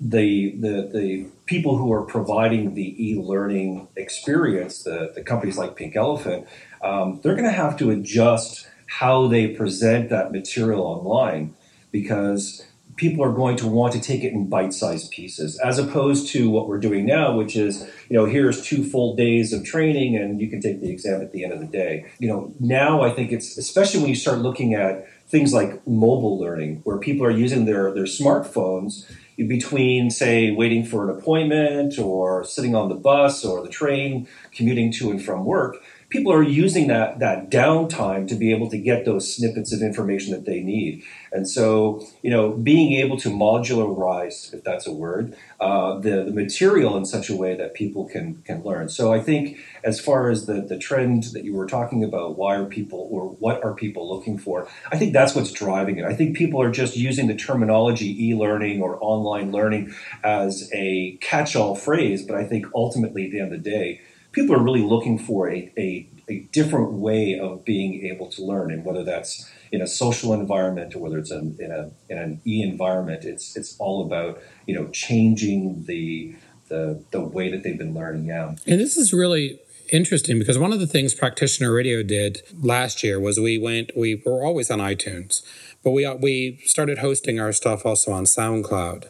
the 0.02 0.56
the 0.56 0.90
the 0.92 1.28
people 1.46 1.78
who 1.78 1.94
are 1.94 2.04
providing 2.04 2.74
the 2.74 2.96
e-learning 3.12 3.88
experience, 3.96 4.84
the 4.84 5.12
the 5.14 5.22
companies 5.22 5.58
like 5.58 5.76
Pink 5.76 5.96
Elephant, 5.96 6.48
um, 6.82 7.20
they're 7.22 7.36
going 7.36 7.46
to 7.46 7.52
have 7.52 7.78
to 7.78 7.92
adjust 7.92 8.68
how 8.88 9.28
they 9.28 9.50
present 9.50 10.10
that 10.10 10.32
material 10.32 10.82
online 10.82 11.54
because 11.92 12.66
people 13.00 13.24
are 13.24 13.32
going 13.32 13.56
to 13.56 13.66
want 13.66 13.94
to 13.94 14.02
take 14.02 14.26
it 14.26 14.34
in 14.34 14.50
bite-sized 14.50 15.10
pieces 15.10 15.58
as 15.60 15.80
opposed 15.80 16.28
to 16.28 16.50
what 16.50 16.68
we're 16.68 16.78
doing 16.78 17.06
now 17.06 17.34
which 17.34 17.56
is 17.56 17.90
you 18.10 18.18
know 18.18 18.26
here's 18.26 18.62
two 18.62 18.84
full 18.84 19.16
days 19.16 19.54
of 19.54 19.64
training 19.64 20.18
and 20.18 20.42
you 20.42 20.50
can 20.50 20.60
take 20.60 20.82
the 20.82 20.92
exam 20.92 21.22
at 21.22 21.32
the 21.32 21.46
end 21.46 21.54
of 21.54 21.62
the 21.62 21.66
day. 21.66 22.06
You 22.20 22.28
know 22.28 22.54
now 22.60 23.02
i 23.02 23.10
think 23.10 23.32
it's 23.32 23.58
especially 23.58 24.02
when 24.02 24.10
you 24.10 24.16
start 24.16 24.40
looking 24.40 24.74
at 24.74 25.08
things 25.30 25.54
like 25.54 25.88
mobile 25.88 26.38
learning 26.38 26.82
where 26.84 26.98
people 26.98 27.26
are 27.26 27.32
using 27.32 27.64
their 27.64 27.94
their 27.94 28.04
smartphones 28.04 29.10
between 29.38 30.12
say 30.12 30.52
waiting 30.52 30.84
for 30.84 31.10
an 31.10 31.18
appointment 31.18 31.98
or 31.98 32.44
sitting 32.44 32.76
on 32.76 32.90
the 32.90 32.96
bus 32.96 33.46
or 33.46 33.64
the 33.64 33.70
train 33.70 34.28
commuting 34.52 34.92
to 34.92 35.10
and 35.10 35.24
from 35.24 35.46
work 35.46 35.78
people 36.10 36.34
are 36.34 36.44
using 36.44 36.88
that 36.88 37.20
that 37.20 37.50
downtime 37.52 38.28
to 38.28 38.36
be 38.36 38.52
able 38.52 38.70
to 38.70 38.78
get 38.78 39.06
those 39.06 39.34
snippets 39.34 39.72
of 39.74 39.82
information 39.82 40.34
that 40.34 40.46
they 40.46 40.60
need. 40.60 41.04
And 41.32 41.48
so, 41.48 42.04
you 42.24 42.32
know, 42.32 42.52
being 42.52 42.94
able 42.94 43.18
to 43.18 43.30
modularize, 43.30 44.52
if 44.54 44.64
that's 44.64 44.88
a 44.88 44.92
word, 44.92 45.36
uh, 45.60 46.00
the, 46.00 46.24
the 46.24 46.32
material 46.32 46.98
in 46.98 47.06
such 47.06 47.30
a 47.30 47.36
way 47.36 47.56
that 47.56 47.76
people 47.76 48.06
can 48.06 48.42
can 48.46 48.64
learn. 48.64 48.90
So 48.90 49.14
I 49.14 49.20
think 49.20 49.58
as 49.84 50.00
far 50.00 50.30
as 50.30 50.48
the, 50.48 50.62
the 50.62 50.78
trend 50.78 51.26
that 51.34 51.44
you 51.44 51.54
were 51.54 51.68
talking 51.68 52.04
about, 52.04 52.38
why 52.38 52.56
are 52.56 52.66
people 52.66 53.08
or 53.12 53.30
what 53.40 53.64
are 53.64 53.74
people 53.74 54.10
looking 54.14 54.38
for? 54.38 54.68
I 54.92 54.98
think 54.98 55.14
that's 55.14 55.36
what's 55.36 55.52
driving 55.52 56.00
it. 56.00 56.06
I 56.06 56.16
think 56.16 56.36
people 56.36 56.62
are 56.62 56.72
just 56.72 56.98
using 56.98 57.28
the 57.28 57.36
terminology 57.36 58.28
e-learning 58.28 58.82
or 58.82 58.98
online 59.02 59.52
learning 59.52 59.94
as 60.24 60.70
a 60.74 61.18
catch-all 61.22 61.76
phrase, 61.76 62.26
but 62.26 62.36
I 62.36 62.44
think 62.44 62.66
ultimately 62.74 63.26
at 63.26 63.32
the 63.32 63.40
end 63.40 63.54
of 63.54 63.64
the 63.64 63.70
day, 63.70 64.02
people 64.32 64.56
are 64.56 64.64
really 64.64 64.84
looking 64.84 65.18
for 65.18 65.50
a, 65.50 65.72
a, 65.78 66.08
a 66.30 66.40
different 66.52 66.94
way 66.94 67.38
of 67.40 67.66
being 67.66 68.06
able 68.06 68.28
to 68.28 68.44
learn, 68.44 68.72
and 68.72 68.86
whether 68.86 69.04
that's 69.04 69.50
in 69.72 69.82
a 69.82 69.88
social 69.88 70.34
environment 70.34 70.96
or 70.96 71.00
whether 71.00 71.18
it's 71.18 71.32
in, 71.32 71.58
in, 71.60 71.72
a, 71.72 71.92
in 72.10 72.18
an 72.18 72.42
e 72.46 72.62
environment, 72.62 73.24
it's 73.24 73.56
it's 73.56 73.76
all 73.80 74.06
about 74.06 74.42
you 74.66 74.76
know 74.76 74.88
changing 74.90 75.84
the 75.86 76.36
the 76.68 77.04
the 77.12 77.22
way 77.22 77.50
that 77.52 77.64
they've 77.64 77.78
been 77.78 77.94
learning 77.94 78.26
now. 78.28 78.56
And 78.66 78.80
this 78.80 78.98
is 78.98 79.12
really 79.14 79.60
interesting 79.92 80.38
because 80.38 80.58
one 80.58 80.72
of 80.72 80.80
the 80.80 80.88
things 80.88 81.16
practitioner 81.16 81.74
radio 81.74 82.04
did 82.04 82.44
last 82.62 83.04
year 83.04 83.20
was 83.20 83.40
we 83.40 83.58
went 83.58 83.92
we 83.96 84.22
were 84.26 84.46
always 84.46 84.70
on 84.70 84.80
iTunes, 84.80 85.42
but 85.84 85.92
we 85.92 86.08
we 86.22 86.60
started 86.66 87.00
hosting 87.00 87.40
our 87.40 87.52
stuff 87.52 87.86
also 87.86 88.12
on 88.12 88.26
SoundCloud. 88.26 89.10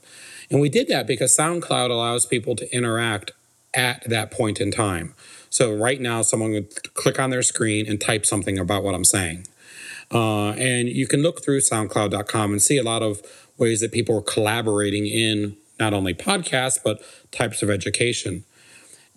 And 0.52 0.60
we 0.60 0.70
did 0.70 0.88
that 0.88 1.06
because 1.06 1.36
SoundCloud 1.38 1.92
allows 1.92 2.26
people 2.26 2.56
to 2.56 2.76
interact 2.76 3.34
at 3.74 4.04
that 4.10 4.32
point 4.32 4.60
in 4.60 4.72
time. 4.72 5.14
So 5.50 5.74
right 5.74 6.00
now, 6.00 6.22
someone 6.22 6.52
would 6.52 6.94
click 6.94 7.20
on 7.20 7.30
their 7.30 7.42
screen 7.42 7.88
and 7.88 8.00
type 8.00 8.26
something 8.26 8.58
about 8.58 8.84
what 8.84 8.96
I'm 8.96 9.06
saying. 9.06 9.48
Uh, 10.12 10.52
and 10.52 10.90
you 10.90 11.08
can 11.08 11.22
look 11.22 11.44
through 11.44 11.62
SoundCloud.com 11.62 12.52
and 12.52 12.62
see 12.62 12.78
a 12.78 12.84
lot 12.84 13.02
of 13.02 13.22
ways 13.58 13.82
that 13.82 13.92
people 13.92 14.18
are 14.18 14.22
collaborating 14.22 15.06
in 15.06 15.58
not 15.80 15.94
only 15.94 16.14
podcasts, 16.14 16.80
but 16.84 17.02
types 17.32 17.62
of 17.62 17.70
education. 17.70 18.44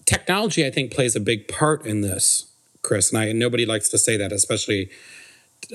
Technology, 0.05 0.67
I 0.67 0.71
think, 0.71 0.93
plays 0.93 1.17
a 1.17 1.21
big 1.21 1.49
part 1.49 1.87
in 1.87 2.01
this, 2.01 2.53
Chris. 2.83 3.11
And 3.13 3.19
I, 3.19 3.33
nobody 3.33 3.65
likes 3.65 3.89
to 3.91 3.99
say 3.99 4.17
that, 4.17 4.33
especially 4.33 4.91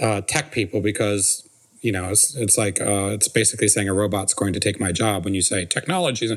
uh, 0.02 0.22
tech 0.22 0.52
people, 0.52 0.82
because 0.82 1.47
you 1.88 1.94
know, 1.94 2.10
it's, 2.10 2.36
it's 2.36 2.58
like 2.58 2.82
uh, 2.82 3.12
it's 3.14 3.30
basically 3.30 3.70
saying 3.70 3.88
a 3.88 3.94
robot's 3.94 4.34
going 4.34 4.52
to 4.52 4.60
take 4.60 4.78
my 4.78 4.92
job 4.92 5.24
when 5.24 5.34
you 5.34 5.42
say 5.42 5.64
technology 5.64 6.26
is 6.26 6.34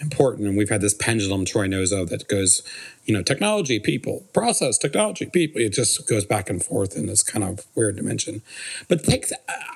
important. 0.00 0.48
And 0.48 0.56
we've 0.56 0.70
had 0.70 0.80
this 0.80 0.94
pendulum 0.94 1.44
Troy 1.44 1.66
knows 1.66 1.92
of 1.92 2.08
that 2.08 2.26
goes, 2.26 2.62
you 3.04 3.12
know, 3.12 3.22
technology, 3.22 3.78
people, 3.78 4.24
process, 4.32 4.78
technology, 4.78 5.26
people. 5.26 5.60
It 5.60 5.72
just 5.72 6.08
goes 6.08 6.24
back 6.24 6.48
and 6.48 6.64
forth 6.64 6.96
in 6.96 7.06
this 7.06 7.22
kind 7.22 7.44
of 7.44 7.66
weird 7.74 7.96
dimension. 7.96 8.42
But 8.88 9.04
take, 9.04 9.26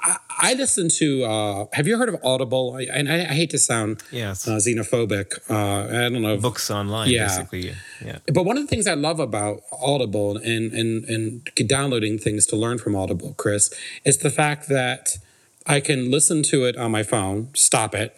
I, 0.03 0.17
I 0.31 0.55
listen 0.55 0.89
to. 0.97 1.25
Uh, 1.25 1.67
have 1.73 1.87
you 1.87 1.99
heard 1.99 2.09
of 2.09 2.17
Audible? 2.25 2.75
I, 2.77 2.83
and 2.85 3.11
I, 3.11 3.21
I 3.21 3.35
hate 3.35 3.51
to 3.51 3.59
sound 3.59 4.03
yes. 4.11 4.49
uh, 4.49 4.53
xenophobic. 4.53 5.39
Uh, 5.51 5.89
I 5.89 6.09
don't 6.09 6.23
know. 6.23 6.37
Books 6.39 6.71
online, 6.71 7.11
yeah. 7.11 7.27
basically. 7.27 7.75
Yeah. 8.05 8.19
But 8.33 8.45
one 8.45 8.57
of 8.57 8.63
the 8.63 8.69
things 8.69 8.87
I 8.87 8.95
love 8.95 9.21
about 9.21 9.61
Audible 9.73 10.37
and 10.37 10.73
and 10.73 11.05
and 11.05 11.51
downloading 11.69 12.19
things 12.19 12.47
to 12.47 12.57
learn 12.57 12.79
from 12.79 12.97
Audible, 12.97 13.35
Chris, 13.37 13.73
is 14.05 14.19
the 14.19 14.31
fact 14.31 14.69
that 14.69 15.19
I 15.67 15.81
can 15.81 16.11
listen 16.11 16.43
to 16.45 16.65
it 16.65 16.77
on 16.77 16.91
my 16.91 17.03
phone, 17.03 17.51
stop 17.55 17.95
it, 17.95 18.17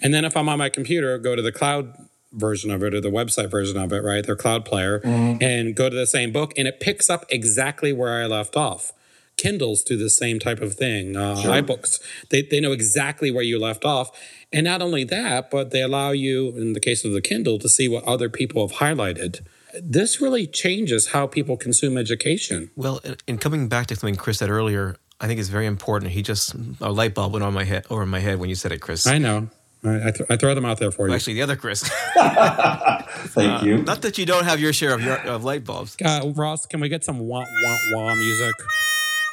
and 0.00 0.12
then 0.12 0.24
if 0.24 0.36
I'm 0.36 0.48
on 0.48 0.58
my 0.58 0.68
computer, 0.68 1.18
go 1.18 1.36
to 1.36 1.42
the 1.42 1.52
cloud 1.52 1.94
version 2.32 2.70
of 2.70 2.82
it 2.82 2.94
or 2.94 3.00
the 3.00 3.10
website 3.10 3.50
version 3.50 3.76
of 3.76 3.92
it, 3.92 4.02
right? 4.02 4.24
Their 4.24 4.36
cloud 4.36 4.64
player, 4.64 5.00
mm-hmm. 5.00 5.42
and 5.42 5.74
go 5.74 5.88
to 5.88 5.96
the 5.96 6.06
same 6.06 6.32
book, 6.32 6.52
and 6.56 6.68
it 6.68 6.80
picks 6.80 7.10
up 7.10 7.24
exactly 7.28 7.92
where 7.92 8.22
I 8.22 8.26
left 8.26 8.56
off. 8.56 8.92
Kindles 9.36 9.82
do 9.82 9.96
the 9.96 10.10
same 10.10 10.38
type 10.38 10.60
of 10.60 10.74
thing. 10.74 11.16
Uh, 11.16 11.34
sure. 11.34 11.62
iBooks, 11.62 11.98
they, 12.28 12.42
they 12.42 12.60
know 12.60 12.72
exactly 12.72 13.30
where 13.30 13.42
you 13.42 13.58
left 13.58 13.86
off. 13.86 14.10
And 14.52 14.64
not 14.64 14.82
only 14.82 15.04
that, 15.04 15.50
but 15.50 15.70
they 15.70 15.80
allow 15.80 16.10
you, 16.10 16.50
in 16.56 16.74
the 16.74 16.80
case 16.80 17.04
of 17.04 17.12
the 17.12 17.22
Kindle, 17.22 17.58
to 17.60 17.68
see 17.68 17.88
what 17.88 18.04
other 18.04 18.28
people 18.28 18.66
have 18.66 18.78
highlighted. 18.78 19.40
This 19.80 20.20
really 20.20 20.46
changes 20.46 21.08
how 21.08 21.26
people 21.26 21.56
consume 21.56 21.96
education. 21.96 22.70
Well, 22.76 23.00
in 23.26 23.38
coming 23.38 23.68
back 23.68 23.86
to 23.86 23.96
something 23.96 24.16
Chris 24.16 24.38
said 24.38 24.50
earlier, 24.50 24.96
I 25.20 25.26
think 25.26 25.38
it's 25.38 25.48
very 25.48 25.66
important. 25.66 26.10
He 26.10 26.22
just 26.22 26.54
a 26.80 26.90
light 26.90 27.14
bulb 27.14 27.32
went 27.32 27.44
on 27.44 27.54
my 27.54 27.64
head 27.64 27.86
over 27.88 28.04
my 28.04 28.18
head 28.18 28.40
when 28.40 28.48
you 28.48 28.56
said 28.56 28.72
it, 28.72 28.80
Chris. 28.80 29.06
I 29.06 29.18
know. 29.18 29.48
I, 29.82 30.10
th- 30.10 30.28
I 30.28 30.36
throw 30.36 30.54
them 30.54 30.66
out 30.66 30.78
there 30.78 30.90
for 30.90 31.08
you. 31.08 31.14
Actually, 31.14 31.34
the 31.34 31.42
other 31.42 31.56
Chris. 31.56 31.82
Thank 32.14 33.62
uh, 33.62 33.64
you. 33.64 33.78
Not 33.78 34.02
that 34.02 34.18
you 34.18 34.26
don't 34.26 34.44
have 34.44 34.60
your 34.60 34.74
share 34.74 34.92
of, 34.92 35.02
your, 35.02 35.16
of 35.26 35.42
light 35.42 35.64
bulbs. 35.64 35.96
Uh, 36.04 36.32
Ross, 36.34 36.66
can 36.66 36.80
we 36.80 36.88
get 36.88 37.02
some 37.02 37.18
wah 37.18 37.44
wah 37.64 37.76
wah 37.92 38.14
music? 38.14 38.54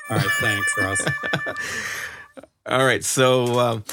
All 0.10 0.18
right, 0.18 0.27
thanks, 0.39 0.74
Ross. 0.77 1.01
All 2.66 2.86
right, 2.86 3.04
so 3.04 3.60
um, 3.60 3.84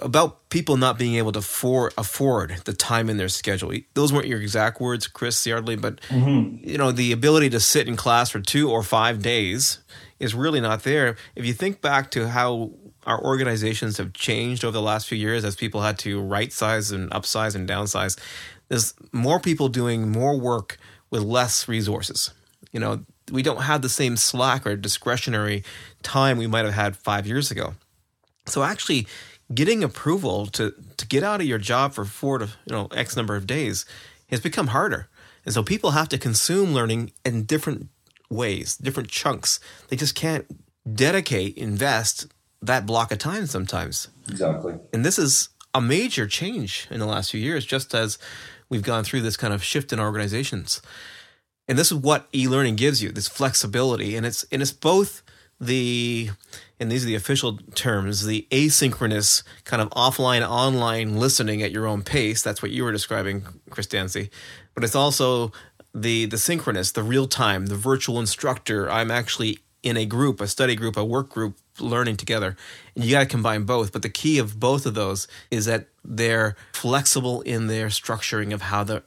about 0.00 0.48
people 0.50 0.76
not 0.76 0.98
being 0.98 1.14
able 1.14 1.32
to 1.32 1.42
for, 1.42 1.90
afford 1.96 2.56
the 2.64 2.72
time 2.72 3.08
in 3.08 3.16
their 3.16 3.28
schedule. 3.28 3.72
Those 3.94 4.12
weren't 4.12 4.26
your 4.26 4.40
exact 4.40 4.80
words, 4.80 5.06
Chris 5.06 5.46
Yardley, 5.46 5.76
but 5.76 6.00
mm-hmm. 6.08 6.68
you 6.68 6.76
know 6.76 6.92
the 6.92 7.12
ability 7.12 7.50
to 7.50 7.60
sit 7.60 7.88
in 7.88 7.96
class 7.96 8.30
for 8.30 8.40
two 8.40 8.70
or 8.70 8.82
five 8.82 9.22
days 9.22 9.78
is 10.18 10.34
really 10.34 10.60
not 10.60 10.82
there. 10.84 11.16
If 11.34 11.46
you 11.46 11.52
think 11.52 11.80
back 11.80 12.10
to 12.12 12.28
how 12.28 12.72
our 13.06 13.22
organizations 13.22 13.98
have 13.98 14.12
changed 14.12 14.64
over 14.64 14.72
the 14.72 14.82
last 14.82 15.08
few 15.08 15.18
years 15.18 15.44
as 15.44 15.56
people 15.56 15.82
had 15.82 15.98
to 16.00 16.20
right 16.20 16.52
size 16.52 16.90
and 16.90 17.10
upsize 17.10 17.54
and 17.54 17.68
downsize, 17.68 18.18
there's 18.68 18.94
more 19.12 19.40
people 19.40 19.68
doing 19.68 20.10
more 20.10 20.38
work 20.38 20.78
with 21.10 21.22
less 21.22 21.68
resources. 21.68 22.32
You 22.72 22.80
know, 22.80 23.04
we 23.30 23.42
don't 23.42 23.62
have 23.62 23.82
the 23.82 23.88
same 23.88 24.16
slack 24.16 24.66
or 24.66 24.76
discretionary 24.76 25.64
time 26.02 26.38
we 26.38 26.46
might 26.46 26.64
have 26.64 26.74
had 26.74 26.96
five 26.96 27.26
years 27.26 27.50
ago. 27.50 27.74
So 28.46 28.62
actually 28.62 29.06
getting 29.52 29.84
approval 29.84 30.46
to 30.46 30.74
to 30.96 31.06
get 31.06 31.22
out 31.22 31.40
of 31.40 31.46
your 31.46 31.58
job 31.58 31.92
for 31.92 32.04
four 32.04 32.38
to 32.38 32.46
you 32.46 32.72
know 32.72 32.88
X 32.94 33.16
number 33.16 33.36
of 33.36 33.46
days 33.46 33.84
has 34.30 34.40
become 34.40 34.68
harder. 34.68 35.08
And 35.44 35.52
so 35.52 35.62
people 35.62 35.90
have 35.90 36.08
to 36.10 36.18
consume 36.18 36.72
learning 36.72 37.12
in 37.24 37.44
different 37.44 37.88
ways, 38.30 38.76
different 38.76 39.10
chunks. 39.10 39.60
They 39.88 39.96
just 39.96 40.14
can't 40.14 40.46
dedicate, 40.90 41.56
invest 41.56 42.28
that 42.62 42.86
block 42.86 43.12
of 43.12 43.18
time 43.18 43.46
sometimes. 43.46 44.08
Exactly. 44.28 44.74
And 44.92 45.04
this 45.04 45.18
is 45.18 45.48
a 45.74 45.80
major 45.80 46.26
change 46.26 46.86
in 46.90 47.00
the 47.00 47.06
last 47.06 47.30
few 47.30 47.40
years, 47.40 47.66
just 47.66 47.94
as 47.94 48.18
we've 48.68 48.82
gone 48.82 49.04
through 49.04 49.22
this 49.22 49.36
kind 49.36 49.52
of 49.52 49.62
shift 49.62 49.92
in 49.92 50.00
organizations. 50.00 50.80
And 51.68 51.78
this 51.78 51.90
is 51.90 51.98
what 51.98 52.28
e-learning 52.34 52.76
gives 52.76 53.02
you, 53.02 53.10
this 53.10 53.28
flexibility. 53.28 54.16
And 54.16 54.26
it's 54.26 54.44
and 54.52 54.62
it's 54.62 54.72
both 54.72 55.22
the 55.60 56.30
and 56.80 56.90
these 56.90 57.04
are 57.04 57.06
the 57.06 57.14
official 57.14 57.58
terms, 57.74 58.26
the 58.26 58.46
asynchronous 58.50 59.44
kind 59.64 59.80
of 59.80 59.88
offline 59.90 60.46
online 60.46 61.16
listening 61.16 61.62
at 61.62 61.70
your 61.70 61.86
own 61.86 62.02
pace. 62.02 62.42
That's 62.42 62.60
what 62.60 62.72
you 62.72 62.84
were 62.84 62.92
describing, 62.92 63.44
Chris 63.70 63.86
Dancy. 63.86 64.30
But 64.74 64.84
it's 64.84 64.96
also 64.96 65.52
the 65.94 66.26
the 66.26 66.38
synchronous, 66.38 66.92
the 66.92 67.02
real 67.02 67.26
time, 67.26 67.66
the 67.66 67.76
virtual 67.76 68.18
instructor. 68.18 68.90
I'm 68.90 69.10
actually 69.10 69.60
in 69.82 69.96
a 69.96 70.04
group, 70.04 70.40
a 70.40 70.48
study 70.48 70.74
group, 70.74 70.96
a 70.96 71.04
work 71.04 71.28
group, 71.28 71.56
learning 71.78 72.16
together. 72.16 72.56
And 72.94 73.04
you 73.04 73.10
got 73.12 73.20
to 73.20 73.26
combine 73.26 73.64
both. 73.64 73.92
But 73.92 74.02
the 74.02 74.08
key 74.08 74.38
of 74.38 74.58
both 74.58 74.86
of 74.86 74.94
those 74.94 75.28
is 75.50 75.64
that 75.66 75.88
they're 76.04 76.56
flexible 76.72 77.40
in 77.42 77.66
their 77.66 77.88
structuring 77.88 78.52
of 78.52 78.62
how 78.62 78.84
the 78.84 79.02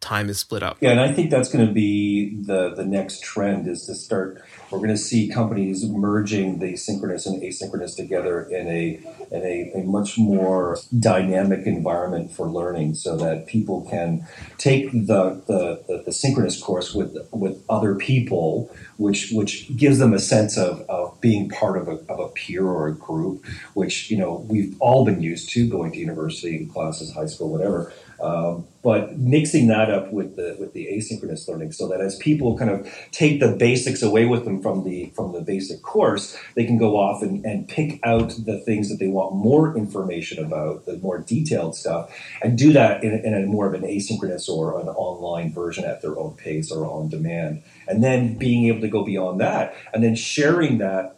time 0.00 0.28
is 0.28 0.38
split 0.38 0.62
up. 0.62 0.78
Yeah, 0.80 0.90
and 0.90 1.00
I 1.00 1.12
think 1.12 1.30
that's 1.30 1.50
going 1.50 1.66
to 1.66 1.72
be 1.72 2.36
the 2.42 2.74
the 2.74 2.84
next 2.84 3.22
trend 3.22 3.66
is 3.66 3.86
to 3.86 3.94
start 3.94 4.42
we're 4.70 4.78
going 4.78 4.90
to 4.90 4.98
see 4.98 5.28
companies 5.28 5.84
merging 5.88 6.58
the 6.58 6.76
synchronous 6.76 7.26
and 7.26 7.42
asynchronous 7.42 7.96
together 7.96 8.42
in 8.42 8.68
a 8.68 9.00
in 9.30 9.42
a, 9.42 9.72
a, 9.74 9.82
much 9.84 10.18
more 10.18 10.78
dynamic 10.98 11.66
environment 11.66 12.30
for 12.32 12.48
learning, 12.48 12.94
so 12.94 13.16
that 13.16 13.46
people 13.46 13.86
can 13.90 14.26
take 14.56 14.90
the, 14.92 15.42
the, 15.46 15.82
the, 15.86 16.02
the 16.06 16.12
synchronous 16.12 16.60
course 16.60 16.94
with 16.94 17.16
with 17.32 17.62
other 17.68 17.94
people, 17.94 18.74
which 18.96 19.30
which 19.32 19.74
gives 19.76 19.98
them 19.98 20.12
a 20.12 20.18
sense 20.18 20.56
of, 20.56 20.80
of 20.88 21.18
being 21.20 21.48
part 21.48 21.78
of 21.78 21.88
a, 21.88 21.98
of 22.12 22.20
a 22.20 22.28
peer 22.28 22.66
or 22.66 22.88
a 22.88 22.94
group, 22.94 23.44
which 23.74 24.10
you 24.10 24.16
know 24.16 24.46
we've 24.48 24.76
all 24.80 25.04
been 25.04 25.22
used 25.22 25.50
to 25.50 25.68
going 25.68 25.92
to 25.92 25.98
university 25.98 26.66
classes, 26.66 27.12
high 27.12 27.26
school, 27.26 27.50
whatever 27.50 27.92
Um, 28.20 28.66
but 28.82 29.18
mixing 29.18 29.66
that 29.68 29.90
up 29.90 30.12
with 30.12 30.36
the 30.36 30.56
with 30.58 30.72
the 30.72 30.86
asynchronous 30.86 31.46
learning, 31.46 31.72
so 31.72 31.88
that 31.88 32.00
as 32.00 32.16
people 32.16 32.56
kind 32.56 32.70
of 32.70 32.88
take 33.12 33.38
the 33.38 33.48
basics 33.48 34.02
away 34.02 34.24
with 34.24 34.44
them 34.44 34.62
from 34.62 34.84
the 34.84 35.06
from 35.14 35.32
the 35.32 35.40
basic 35.40 35.82
course, 35.82 36.36
they 36.54 36.64
can 36.64 36.78
go 36.78 36.96
off 36.96 37.22
and, 37.22 37.44
and 37.44 37.68
pick 37.68 38.00
out 38.04 38.34
the 38.44 38.58
things 38.60 38.88
that 38.88 38.98
they 38.98 39.08
want 39.08 39.34
more 39.34 39.76
information 39.76 40.44
about, 40.44 40.86
the 40.86 40.96
more 40.98 41.18
detailed 41.18 41.76
stuff, 41.76 42.10
and 42.42 42.56
do 42.56 42.72
that 42.72 43.04
in, 43.04 43.12
in 43.24 43.34
a 43.34 43.46
more 43.46 43.66
of 43.66 43.74
an 43.74 43.82
asynchronous 43.82 44.48
or 44.48 44.80
an 44.80 44.88
online 44.88 45.52
version 45.52 45.84
at 45.84 46.00
their 46.00 46.18
own 46.18 46.34
pace 46.34 46.72
or 46.72 46.86
on 46.86 47.08
demand. 47.08 47.62
And 47.86 48.02
then 48.02 48.36
being 48.36 48.66
able 48.66 48.80
to 48.80 48.88
go 48.88 49.04
beyond 49.04 49.40
that, 49.40 49.74
and 49.92 50.02
then 50.02 50.14
sharing 50.14 50.78
that 50.78 51.17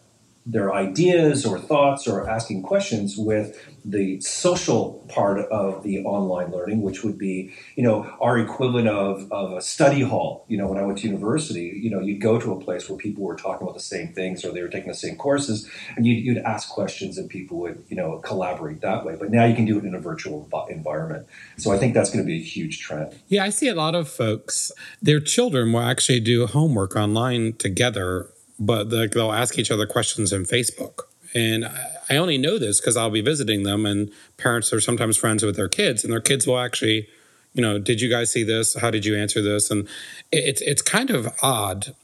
their 0.50 0.74
ideas 0.74 1.46
or 1.46 1.58
thoughts 1.58 2.08
or 2.08 2.28
asking 2.28 2.62
questions 2.62 3.16
with 3.16 3.56
the 3.84 4.20
social 4.20 5.04
part 5.08 5.38
of 5.50 5.82
the 5.82 6.04
online 6.04 6.50
learning, 6.50 6.82
which 6.82 7.02
would 7.02 7.16
be, 7.16 7.52
you 7.76 7.82
know, 7.82 8.02
our 8.20 8.38
equivalent 8.38 8.88
of, 8.88 9.30
of 9.30 9.52
a 9.52 9.62
study 9.62 10.02
hall. 10.02 10.44
You 10.48 10.58
know, 10.58 10.66
when 10.66 10.78
I 10.78 10.82
went 10.82 10.98
to 10.98 11.06
university, 11.06 11.78
you 11.80 11.90
know, 11.90 12.00
you'd 12.00 12.20
go 12.20 12.38
to 12.38 12.52
a 12.52 12.60
place 12.60 12.88
where 12.88 12.98
people 12.98 13.24
were 13.24 13.36
talking 13.36 13.62
about 13.62 13.74
the 13.74 13.82
same 13.82 14.08
things 14.08 14.44
or 14.44 14.52
they 14.52 14.60
were 14.60 14.68
taking 14.68 14.88
the 14.88 14.94
same 14.94 15.16
courses 15.16 15.68
and 15.96 16.06
you'd, 16.06 16.24
you'd 16.24 16.38
ask 16.38 16.68
questions 16.68 17.16
and 17.16 17.30
people 17.30 17.58
would, 17.58 17.82
you 17.88 17.96
know, 17.96 18.18
collaborate 18.18 18.80
that 18.80 19.04
way. 19.04 19.16
But 19.16 19.30
now 19.30 19.44
you 19.44 19.54
can 19.54 19.64
do 19.64 19.78
it 19.78 19.84
in 19.84 19.94
a 19.94 20.00
virtual 20.00 20.48
environment. 20.68 21.26
So 21.56 21.72
I 21.72 21.78
think 21.78 21.94
that's 21.94 22.10
going 22.10 22.24
to 22.24 22.26
be 22.26 22.38
a 22.38 22.42
huge 22.42 22.80
trend. 22.80 23.14
Yeah, 23.28 23.44
I 23.44 23.50
see 23.50 23.68
a 23.68 23.74
lot 23.74 23.94
of 23.94 24.08
folks, 24.08 24.72
their 25.00 25.20
children 25.20 25.72
will 25.72 25.80
actually 25.80 26.20
do 26.20 26.46
homework 26.46 26.96
online 26.96 27.54
together 27.54 28.30
but 28.60 28.90
they'll 28.90 29.32
ask 29.32 29.58
each 29.58 29.70
other 29.70 29.86
questions 29.86 30.32
in 30.32 30.44
Facebook. 30.44 31.04
And 31.34 31.64
I 32.10 32.16
only 32.16 32.36
know 32.36 32.58
this 32.58 32.80
because 32.80 32.96
I'll 32.96 33.10
be 33.10 33.22
visiting 33.22 33.62
them, 33.62 33.86
and 33.86 34.10
parents 34.36 34.72
are 34.72 34.80
sometimes 34.80 35.16
friends 35.16 35.42
with 35.42 35.56
their 35.56 35.68
kids, 35.68 36.04
and 36.04 36.12
their 36.12 36.20
kids 36.20 36.46
will 36.46 36.58
actually, 36.58 37.08
you 37.54 37.62
know, 37.62 37.78
did 37.78 38.00
you 38.00 38.10
guys 38.10 38.30
see 38.30 38.44
this? 38.44 38.78
How 38.78 38.90
did 38.90 39.06
you 39.06 39.16
answer 39.16 39.40
this? 39.40 39.70
And 39.70 39.88
it's 40.30 40.60
it's 40.60 40.82
kind 40.82 41.10
of 41.10 41.28
odd, 41.42 41.94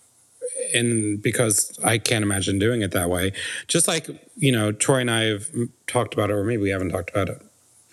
and 0.72 1.20
because 1.20 1.78
I 1.84 1.98
can't 1.98 2.22
imagine 2.22 2.58
doing 2.58 2.82
it 2.82 2.92
that 2.92 3.10
way. 3.10 3.32
Just 3.66 3.86
like 3.88 4.08
you 4.36 4.52
know, 4.52 4.72
Troy 4.72 5.00
and 5.00 5.10
I 5.10 5.24
have 5.24 5.48
talked 5.86 6.14
about 6.14 6.30
it, 6.30 6.34
or 6.34 6.44
maybe 6.44 6.62
we 6.62 6.70
haven't 6.70 6.90
talked 6.90 7.10
about 7.10 7.28
it. 7.28 7.42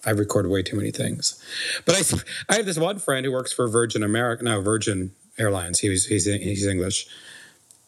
I've 0.06 0.20
recorded 0.20 0.52
way 0.52 0.62
too 0.62 0.78
many 0.78 0.92
things, 0.92 1.44
but 1.86 1.96
I 1.96 2.54
I 2.54 2.58
have 2.58 2.68
this 2.68 2.78
one 2.78 3.00
friend 3.00 3.26
who 3.26 3.32
works 3.32 3.52
for 3.52 3.68
Virgin 3.68 4.04
America, 4.04 4.44
no 4.44 4.62
Virgin 4.62 5.14
Airlines. 5.40 5.80
He 5.80 5.90
was 5.90 6.06
he's 6.06 6.26
he's 6.26 6.68
English 6.68 7.08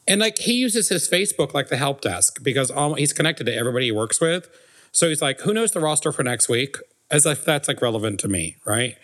and 0.07 0.21
like 0.21 0.39
he 0.39 0.53
uses 0.53 0.89
his 0.89 1.09
Facebook 1.09 1.53
like 1.53 1.69
the 1.69 1.77
help 1.77 2.01
desk 2.01 2.43
because 2.43 2.69
all, 2.69 2.95
he's 2.95 3.13
connected 3.13 3.45
to 3.45 3.55
everybody 3.55 3.85
he 3.85 3.91
works 3.91 4.21
with. 4.21 4.50
So 4.91 5.09
he's 5.09 5.21
like, 5.21 5.41
who 5.41 5.53
knows 5.53 5.71
the 5.71 5.79
roster 5.79 6.12
for 6.12 6.24
next 6.24 6.47
week? 6.47 6.77
As 7.12 7.25
if 7.25 7.45
that's 7.45 7.67
like 7.67 7.81
relevant 7.81 8.19
to 8.21 8.27
me, 8.27 8.57
right? 8.65 8.97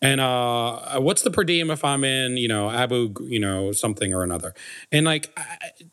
And 0.00 0.20
uh, 0.20 1.00
what's 1.00 1.22
the 1.22 1.30
per 1.30 1.44
diem 1.44 1.70
if 1.70 1.84
I'm 1.84 2.02
in, 2.02 2.36
you 2.36 2.48
know, 2.48 2.70
Abu, 2.70 3.14
you 3.22 3.38
know, 3.38 3.72
something 3.72 4.12
or 4.12 4.22
another? 4.22 4.54
And 4.90 5.06
like 5.06 5.36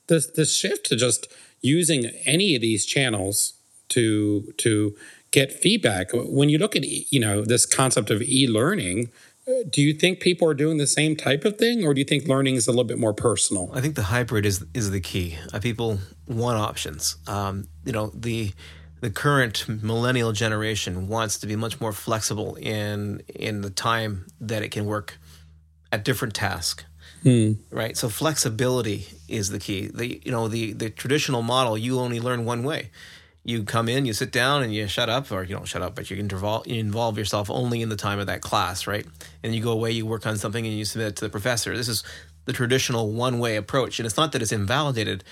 this, 0.07 0.27
this 0.27 0.55
shift 0.55 0.85
to 0.87 0.95
just 0.95 1.27
using 1.61 2.05
any 2.25 2.55
of 2.55 2.61
these 2.61 2.85
channels 2.85 3.53
to 3.89 4.53
to 4.57 4.95
get 5.31 5.53
feedback. 5.53 6.09
When 6.13 6.49
you 6.49 6.57
look 6.57 6.75
at, 6.75 6.83
you 6.85 7.19
know, 7.19 7.43
this 7.43 7.65
concept 7.65 8.09
of 8.09 8.21
e-learning, 8.21 9.09
do 9.69 9.81
you 9.81 9.93
think 9.93 10.19
people 10.19 10.47
are 10.47 10.53
doing 10.53 10.77
the 10.77 10.87
same 10.87 11.15
type 11.15 11.45
of 11.45 11.57
thing, 11.57 11.85
or 11.85 11.93
do 11.93 11.99
you 11.99 12.05
think 12.05 12.27
learning 12.27 12.55
is 12.55 12.67
a 12.67 12.71
little 12.71 12.83
bit 12.83 12.97
more 12.97 13.13
personal? 13.13 13.71
I 13.73 13.81
think 13.81 13.95
the 13.95 14.03
hybrid 14.03 14.45
is 14.45 14.65
is 14.73 14.91
the 14.91 14.99
key. 14.99 15.37
Uh, 15.53 15.59
people 15.59 15.99
want 16.27 16.57
options. 16.57 17.17
Um, 17.27 17.67
you 17.85 17.91
know, 17.91 18.11
the 18.13 18.53
the 19.01 19.09
current 19.09 19.67
millennial 19.67 20.31
generation 20.31 21.07
wants 21.07 21.39
to 21.39 21.47
be 21.47 21.55
much 21.55 21.81
more 21.81 21.93
flexible 21.93 22.55
in 22.55 23.21
in 23.27 23.61
the 23.61 23.69
time 23.69 24.27
that 24.39 24.63
it 24.63 24.69
can 24.69 24.85
work 24.85 25.17
at 25.91 26.05
different 26.05 26.33
tasks. 26.33 26.85
Hmm. 27.23 27.53
Right. 27.69 27.95
So 27.95 28.09
flexibility 28.09 29.07
is 29.27 29.49
the 29.49 29.59
key. 29.59 29.87
The 29.87 30.21
you 30.23 30.31
know 30.31 30.47
the 30.47 30.73
the 30.73 30.89
traditional 30.89 31.41
model 31.41 31.77
you 31.77 31.99
only 31.99 32.19
learn 32.19 32.45
one 32.45 32.63
way 32.63 32.89
you 33.43 33.63
come 33.63 33.89
in, 33.89 34.05
you 34.05 34.13
sit 34.13 34.31
down, 34.31 34.61
and 34.61 34.73
you 34.73 34.87
shut 34.87 35.09
up, 35.09 35.31
or 35.31 35.43
you 35.43 35.55
don't 35.55 35.67
shut 35.67 35.81
up, 35.81 35.95
but 35.95 36.09
you 36.11 36.17
involve, 36.17 36.67
you 36.67 36.79
involve 36.79 37.17
yourself 37.17 37.49
only 37.49 37.81
in 37.81 37.89
the 37.89 37.95
time 37.95 38.19
of 38.19 38.27
that 38.27 38.41
class, 38.41 38.85
right? 38.85 39.05
And 39.43 39.55
you 39.55 39.63
go 39.63 39.71
away, 39.71 39.91
you 39.91 40.05
work 40.05 40.27
on 40.27 40.37
something, 40.37 40.65
and 40.65 40.75
you 40.75 40.85
submit 40.85 41.07
it 41.07 41.15
to 41.17 41.25
the 41.25 41.29
professor. 41.29 41.75
This 41.75 41.87
is 41.87 42.03
the 42.45 42.53
traditional 42.53 43.11
one 43.11 43.39
way 43.39 43.55
approach. 43.55 43.99
And 43.99 44.05
it's 44.05 44.17
not 44.17 44.31
that 44.31 44.41
it's 44.41 44.51
invalidated, 44.51 45.23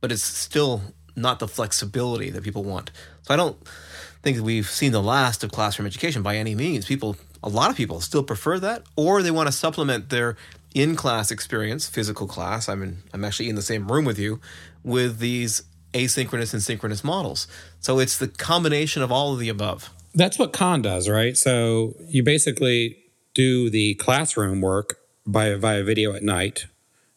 but 0.00 0.12
it's 0.12 0.22
still 0.22 0.82
not 1.16 1.38
the 1.38 1.48
flexibility 1.48 2.30
that 2.30 2.44
people 2.44 2.62
want. 2.62 2.90
So 3.22 3.34
I 3.34 3.36
don't 3.36 3.56
think 4.22 4.40
we've 4.40 4.68
seen 4.68 4.92
the 4.92 5.02
last 5.02 5.42
of 5.42 5.50
classroom 5.50 5.86
education 5.86 6.22
by 6.22 6.36
any 6.36 6.54
means. 6.54 6.84
People, 6.84 7.16
a 7.42 7.48
lot 7.48 7.70
of 7.70 7.76
people 7.76 8.00
still 8.00 8.22
prefer 8.22 8.58
that, 8.60 8.84
or 8.94 9.22
they 9.22 9.30
want 9.30 9.48
to 9.48 9.52
supplement 9.52 10.10
their 10.10 10.36
in 10.74 10.94
class 10.94 11.30
experience, 11.30 11.88
physical 11.88 12.26
class. 12.26 12.68
I'm 12.68 12.82
in, 12.82 13.02
I'm 13.12 13.24
actually 13.24 13.48
in 13.48 13.54
the 13.54 13.62
same 13.62 13.90
room 13.90 14.04
with 14.04 14.18
you, 14.18 14.40
with 14.84 15.18
these 15.18 15.62
asynchronous 15.96 16.52
and 16.52 16.62
synchronous 16.62 17.02
models. 17.02 17.46
So 17.80 17.98
it's 17.98 18.18
the 18.18 18.28
combination 18.28 19.02
of 19.02 19.10
all 19.10 19.32
of 19.32 19.38
the 19.38 19.48
above. 19.48 19.90
That's 20.14 20.38
what 20.38 20.52
Khan 20.52 20.82
does, 20.82 21.08
right? 21.08 21.36
So 21.36 21.94
you 22.08 22.22
basically 22.22 22.96
do 23.34 23.68
the 23.68 23.94
classroom 23.94 24.60
work 24.60 24.98
by 25.26 25.54
via 25.54 25.84
video 25.84 26.14
at 26.14 26.22
night. 26.22 26.66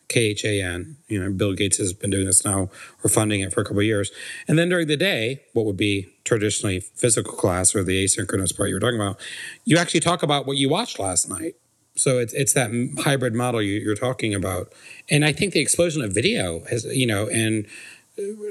KHAN, 0.09 0.97
you 1.07 1.23
know, 1.23 1.31
Bill 1.31 1.53
Gates 1.53 1.77
has 1.77 1.93
been 1.93 2.09
doing 2.09 2.25
this 2.25 2.43
now. 2.43 2.69
We're 3.03 3.11
funding 3.11 3.41
it 3.41 3.53
for 3.53 3.61
a 3.61 3.63
couple 3.63 3.83
years, 3.83 4.11
and 4.47 4.57
then 4.57 4.67
during 4.69 4.87
the 4.87 4.97
day, 4.97 5.43
what 5.53 5.67
would 5.67 5.77
be 5.77 6.09
traditionally 6.23 6.79
physical 6.79 7.33
class 7.33 7.75
or 7.75 7.83
the 7.83 8.03
asynchronous 8.03 8.55
part 8.55 8.69
you 8.69 8.75
were 8.75 8.79
talking 8.79 8.99
about, 8.99 9.19
you 9.65 9.77
actually 9.77 9.99
talk 9.99 10.23
about 10.23 10.47
what 10.47 10.57
you 10.57 10.67
watched 10.67 10.97
last 10.99 11.29
night. 11.29 11.55
So 11.95 12.17
it's 12.17 12.33
it's 12.33 12.53
that 12.53 12.71
hybrid 13.03 13.35
model 13.35 13.61
you, 13.61 13.91
are 13.91 13.95
talking 13.95 14.33
about, 14.33 14.73
and 15.11 15.23
I 15.23 15.31
think 15.31 15.53
the 15.53 15.59
explosion 15.59 16.01
of 16.01 16.11
video 16.11 16.61
has, 16.71 16.85
you 16.85 17.05
know, 17.05 17.27
and 17.29 17.67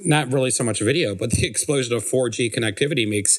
not 0.04 0.33
really 0.33 0.50
so 0.50 0.64
much 0.64 0.81
video, 0.81 1.14
but 1.14 1.31
the 1.31 1.46
explosion 1.52 1.96
of 1.96 2.04
4G 2.04 2.54
connectivity 2.54 3.09
makes 3.09 3.38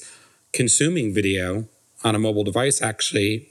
consuming 0.54 1.14
video 1.14 1.68
on 2.04 2.16
a 2.16 2.20
mobile 2.20 2.44
device 2.44 2.82
actually 2.82 3.50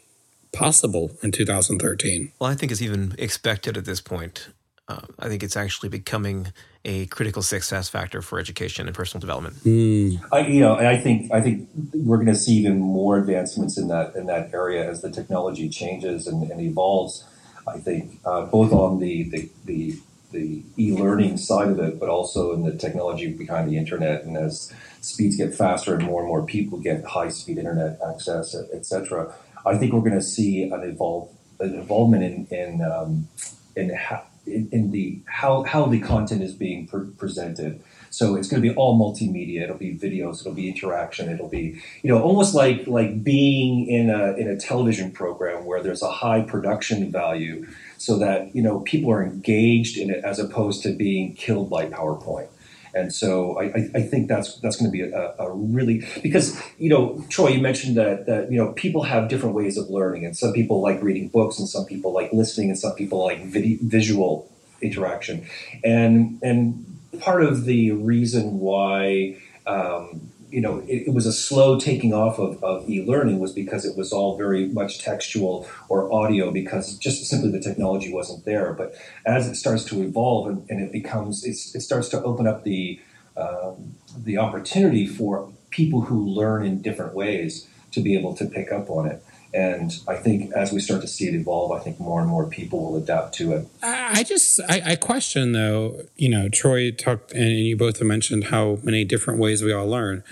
possible 0.53 1.11
in 1.23 1.31
2013. 1.33 2.33
Well, 2.39 2.51
I 2.51 2.55
think 2.55 2.73
it's 2.73 2.83
even 2.83 3.15
expected 3.19 3.77
at 3.77 3.85
this 3.85 4.01
point. 4.01 4.49
Uh, 4.89 5.03
I 5.19 5.29
think 5.29 5.43
it's 5.43 5.57
actually 5.57 5.91
becoming 5.91 6.51
a 6.85 7.05
critical 7.07 7.43
success 7.43 7.91
factor 7.91 8.23
for 8.23 8.39
education 8.39 8.87
and 8.87 8.97
personal 8.97 9.21
development. 9.21 9.57
Mm. 9.57 10.23
I, 10.33 10.47
you 10.47 10.61
know, 10.61 10.77
and 10.77 10.87
I 10.87 10.97
think 10.97 11.31
I 11.31 11.43
think 11.43 11.69
we're 11.93 12.17
going 12.17 12.29
to 12.29 12.35
see 12.35 12.55
even 12.55 12.79
more 12.79 13.19
advancements 13.19 13.77
in 13.77 13.89
that 13.89 14.17
in 14.17 14.25
that 14.27 14.55
area 14.55 14.89
as 14.89 15.03
the 15.03 15.11
technology 15.11 15.69
changes 15.69 16.27
and, 16.27 16.51
and 16.51 16.61
evolves. 16.63 17.25
I 17.69 17.79
think 17.79 18.19
uh, 18.25 18.47
both 18.47 18.73
on 18.73 18.99
the, 18.99 19.25
the, 19.25 19.51
the 19.67 19.99
the 20.33 20.63
e-learning 20.79 21.37
side 21.39 21.69
of 21.69 21.79
it, 21.79 21.99
but 21.99 22.09
also 22.09 22.53
in 22.53 22.63
the 22.63 22.77
technology 22.77 23.33
behind 23.33 23.71
the 23.71 23.77
internet. 23.77 24.25
And 24.25 24.37
as 24.37 24.73
speeds 25.01 25.37
get 25.37 25.55
faster 25.55 25.95
and 25.95 26.05
more 26.05 26.21
and 26.21 26.29
more 26.29 26.45
people 26.45 26.79
get 26.79 27.05
high-speed 27.05 27.59
internet 27.59 27.99
access, 28.07 28.55
etc., 28.55 29.35
I 29.67 29.77
think 29.77 29.93
we're 29.93 30.01
going 30.01 30.13
to 30.13 30.23
see 30.23 30.63
an 30.65 30.83
evolve 30.83 31.31
an 31.61 31.75
involvement 31.75 32.23
in 32.23 32.47
in 32.57 32.83
um, 32.83 33.29
in, 33.75 33.95
ha- 33.95 34.25
in, 34.47 34.91
the 34.91 35.21
how 35.27 35.63
how 35.65 35.87
the 35.87 36.01
content 36.01 36.43
is 36.43 36.53
being 36.53 36.87
pre- 36.87 37.11
presented. 37.17 37.83
So 38.11 38.37
it's 38.37 38.49
going 38.49 38.63
to 38.63 38.69
be 38.69 38.75
all 38.75 38.99
multimedia. 38.99 39.63
It'll 39.63 39.77
be 39.77 39.95
videos. 39.95 40.41
It'll 40.41 40.55
be 40.55 40.69
interaction. 40.69 41.29
It'll 41.29 41.49
be 41.49 41.81
you 42.03 42.11
know 42.11 42.23
almost 42.23 42.55
like 42.55 42.87
like 42.87 43.23
being 43.23 43.89
in 43.89 44.11
a 44.11 44.33
in 44.35 44.49
a 44.49 44.57
television 44.57 45.11
program 45.11 45.65
where 45.65 45.83
there's 45.83 46.03
a 46.03 46.11
high 46.11 46.43
production 46.43 47.11
value 47.11 47.67
so 47.99 48.17
that 48.19 48.55
you 48.55 48.63
know 48.63 48.81
people 48.81 49.11
are 49.11 49.23
engaged 49.23 49.99
in 49.99 50.09
it 50.09 50.25
as 50.25 50.39
opposed 50.39 50.83
to 50.85 50.93
being 50.93 51.35
killed 51.35 51.69
by 51.69 51.87
PowerPoint. 51.87 52.49
And 52.95 53.13
so 53.13 53.61
I, 53.61 53.91
I 53.95 54.03
think 54.03 54.29
that's 54.29 54.59
that's 54.61 54.77
going 54.77 54.91
to 54.91 54.93
be 54.93 55.03
a, 55.03 55.35
a, 55.39 55.53
really 55.53 56.05
because 56.23 56.61
you 56.79 56.89
know 56.89 57.23
Troy, 57.29 57.49
you 57.49 57.61
mentioned 57.61 57.97
that 57.97 58.27
that 58.27 58.51
you 58.51 58.57
know 58.57 58.73
people 58.73 59.03
have 59.03 59.29
different 59.29 59.55
ways 59.55 59.77
of 59.77 59.91
learning, 59.91 60.25
and 60.25 60.37
some 60.37 60.53
people 60.53 60.81
like 60.81 61.03
reading 61.03 61.29
books, 61.29 61.59
and 61.59 61.69
some 61.69 61.85
people 61.85 62.13
like 62.13 62.33
listening, 62.33 62.71
and 62.71 62.79
some 62.79 62.95
people 62.95 63.23
like 63.23 63.45
visual 63.45 64.51
interaction, 64.81 65.47
and 65.85 66.39
and 66.43 66.85
part 67.21 67.43
of 67.43 67.67
the 67.67 67.93
reason 67.93 68.59
why 68.59 69.37
um, 69.67 70.31
you 70.51 70.61
know, 70.61 70.79
it, 70.81 71.09
it, 71.09 71.15
was 71.15 71.27
a 71.27 71.33
slow 71.33 71.79
taking 71.79 72.15
off 72.15 72.39
of, 72.39 72.63
of 72.65 72.89
e-learning 72.89 73.39
was 73.39 73.53
because 73.53 73.85
it 73.85 73.97
was 73.97 74.13
all 74.13 74.37
very 74.37 74.69
much 74.69 74.99
textual 74.99 75.69
or 75.89 76.13
audio 76.13 76.51
because 76.51 76.97
just 76.97 77.25
simply 77.27 77.51
the 77.51 77.61
technology 77.61 78.13
wasn't 78.13 78.45
there. 78.45 78.73
But 78.73 78.95
as 79.27 79.47
it 79.47 79.57
starts 79.57 79.85
to 79.87 80.03
evolve 80.03 80.49
and, 80.49 80.71
and 80.71 80.81
it 80.83 80.91
becomes, 80.93 81.45
it 81.45 81.81
starts 81.81 82.09
to 82.11 82.23
open 82.23 82.47
up 82.47 82.65
the 82.65 83.01
um, 83.39 83.95
the 84.25 84.39
opportunity 84.39 85.07
for 85.07 85.53
people 85.71 86.01
who 86.01 86.27
learn 86.27 86.67
in 86.67 86.83
different 86.83 87.15
ways 87.15 87.69
to 87.93 88.01
be 88.01 88.17
able 88.17 88.35
to 88.35 88.45
pick 88.47 88.73
up 88.73 88.91
on 88.91 89.07
it. 89.07 89.23
And 89.55 89.93
I 90.07 90.17
think 90.17 90.53
as 90.53 90.73
we 90.73 90.81
start 90.81 91.01
to 91.01 91.09
see 91.09 91.27
it 91.27 91.35
evolve, 91.35 91.73
I 91.73 91.79
think 91.79 91.99
more 91.99 92.21
and 92.21 92.29
more 92.29 92.47
people 92.47 92.85
will 92.85 92.97
adapt 92.97 93.35
to 93.37 93.53
it. 93.53 93.67
I 93.83 94.23
just, 94.23 94.61
I, 94.69 94.83
I 94.85 94.97
question 94.97 95.53
though, 95.53 96.03
you 96.17 96.29
know, 96.29 96.49
Troy 96.49 96.91
talked, 96.91 97.33
and 97.33 97.51
you 97.51 97.77
both 97.77 97.99
have 97.99 98.07
mentioned 98.07 98.45
how 98.45 98.79
many 98.83 99.05
different 99.05 99.41
ways 99.41 99.63
we 99.63 99.73
all 99.73 99.89
learn. 99.89 100.23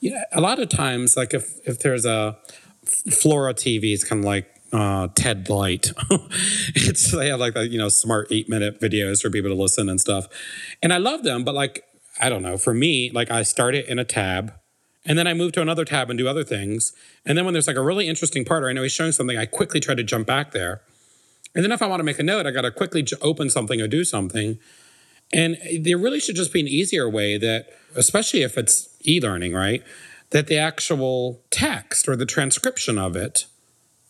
You 0.00 0.10
know, 0.12 0.22
a 0.32 0.40
lot 0.40 0.58
of 0.58 0.68
times, 0.68 1.16
like 1.16 1.32
if, 1.32 1.56
if 1.66 1.78
there's 1.80 2.04
a, 2.04 2.36
Fora 2.84 3.54
TV 3.54 3.92
it's 3.92 4.04
kind 4.04 4.20
of 4.20 4.24
like 4.24 4.48
uh, 4.72 5.08
TED 5.14 5.48
Light. 5.48 5.92
it's 6.74 7.10
they 7.10 7.28
have 7.28 7.40
like 7.40 7.54
the 7.54 7.66
you 7.66 7.78
know 7.78 7.88
smart 7.88 8.28
eight 8.30 8.48
minute 8.48 8.80
videos 8.80 9.20
for 9.20 9.30
people 9.30 9.50
to 9.50 9.60
listen 9.60 9.88
and 9.88 10.00
stuff, 10.00 10.28
and 10.82 10.92
I 10.92 10.98
love 10.98 11.22
them. 11.22 11.44
But 11.44 11.54
like 11.54 11.84
I 12.20 12.28
don't 12.28 12.42
know, 12.42 12.56
for 12.56 12.74
me, 12.74 13.10
like 13.10 13.30
I 13.30 13.42
start 13.42 13.74
it 13.74 13.86
in 13.86 13.98
a 13.98 14.04
tab, 14.04 14.52
and 15.04 15.18
then 15.18 15.26
I 15.26 15.34
move 15.34 15.52
to 15.52 15.62
another 15.62 15.84
tab 15.84 16.10
and 16.10 16.18
do 16.18 16.28
other 16.28 16.44
things, 16.44 16.92
and 17.24 17.36
then 17.36 17.44
when 17.44 17.54
there's 17.54 17.66
like 17.66 17.76
a 17.76 17.82
really 17.82 18.08
interesting 18.08 18.44
part 18.44 18.62
or 18.62 18.68
I 18.68 18.72
know 18.72 18.82
he's 18.82 18.92
showing 18.92 19.12
something, 19.12 19.38
I 19.38 19.46
quickly 19.46 19.80
try 19.80 19.94
to 19.94 20.02
jump 20.02 20.26
back 20.26 20.52
there, 20.52 20.82
and 21.54 21.64
then 21.64 21.72
if 21.72 21.82
I 21.82 21.86
want 21.86 22.00
to 22.00 22.04
make 22.04 22.18
a 22.18 22.22
note, 22.22 22.46
I 22.46 22.50
got 22.50 22.62
to 22.62 22.70
quickly 22.70 23.06
open 23.20 23.50
something 23.50 23.80
or 23.80 23.88
do 23.88 24.04
something. 24.04 24.58
And 25.32 25.58
there 25.80 25.96
really 25.96 26.18
should 26.18 26.34
just 26.34 26.52
be 26.52 26.58
an 26.58 26.66
easier 26.66 27.08
way 27.08 27.38
that, 27.38 27.66
especially 27.94 28.42
if 28.42 28.58
it's 28.58 28.88
e 29.06 29.20
learning, 29.20 29.52
right? 29.52 29.82
That 30.30 30.48
the 30.48 30.58
actual 30.58 31.40
text 31.50 32.08
or 32.08 32.16
the 32.16 32.26
transcription 32.26 32.98
of 32.98 33.14
it 33.14 33.46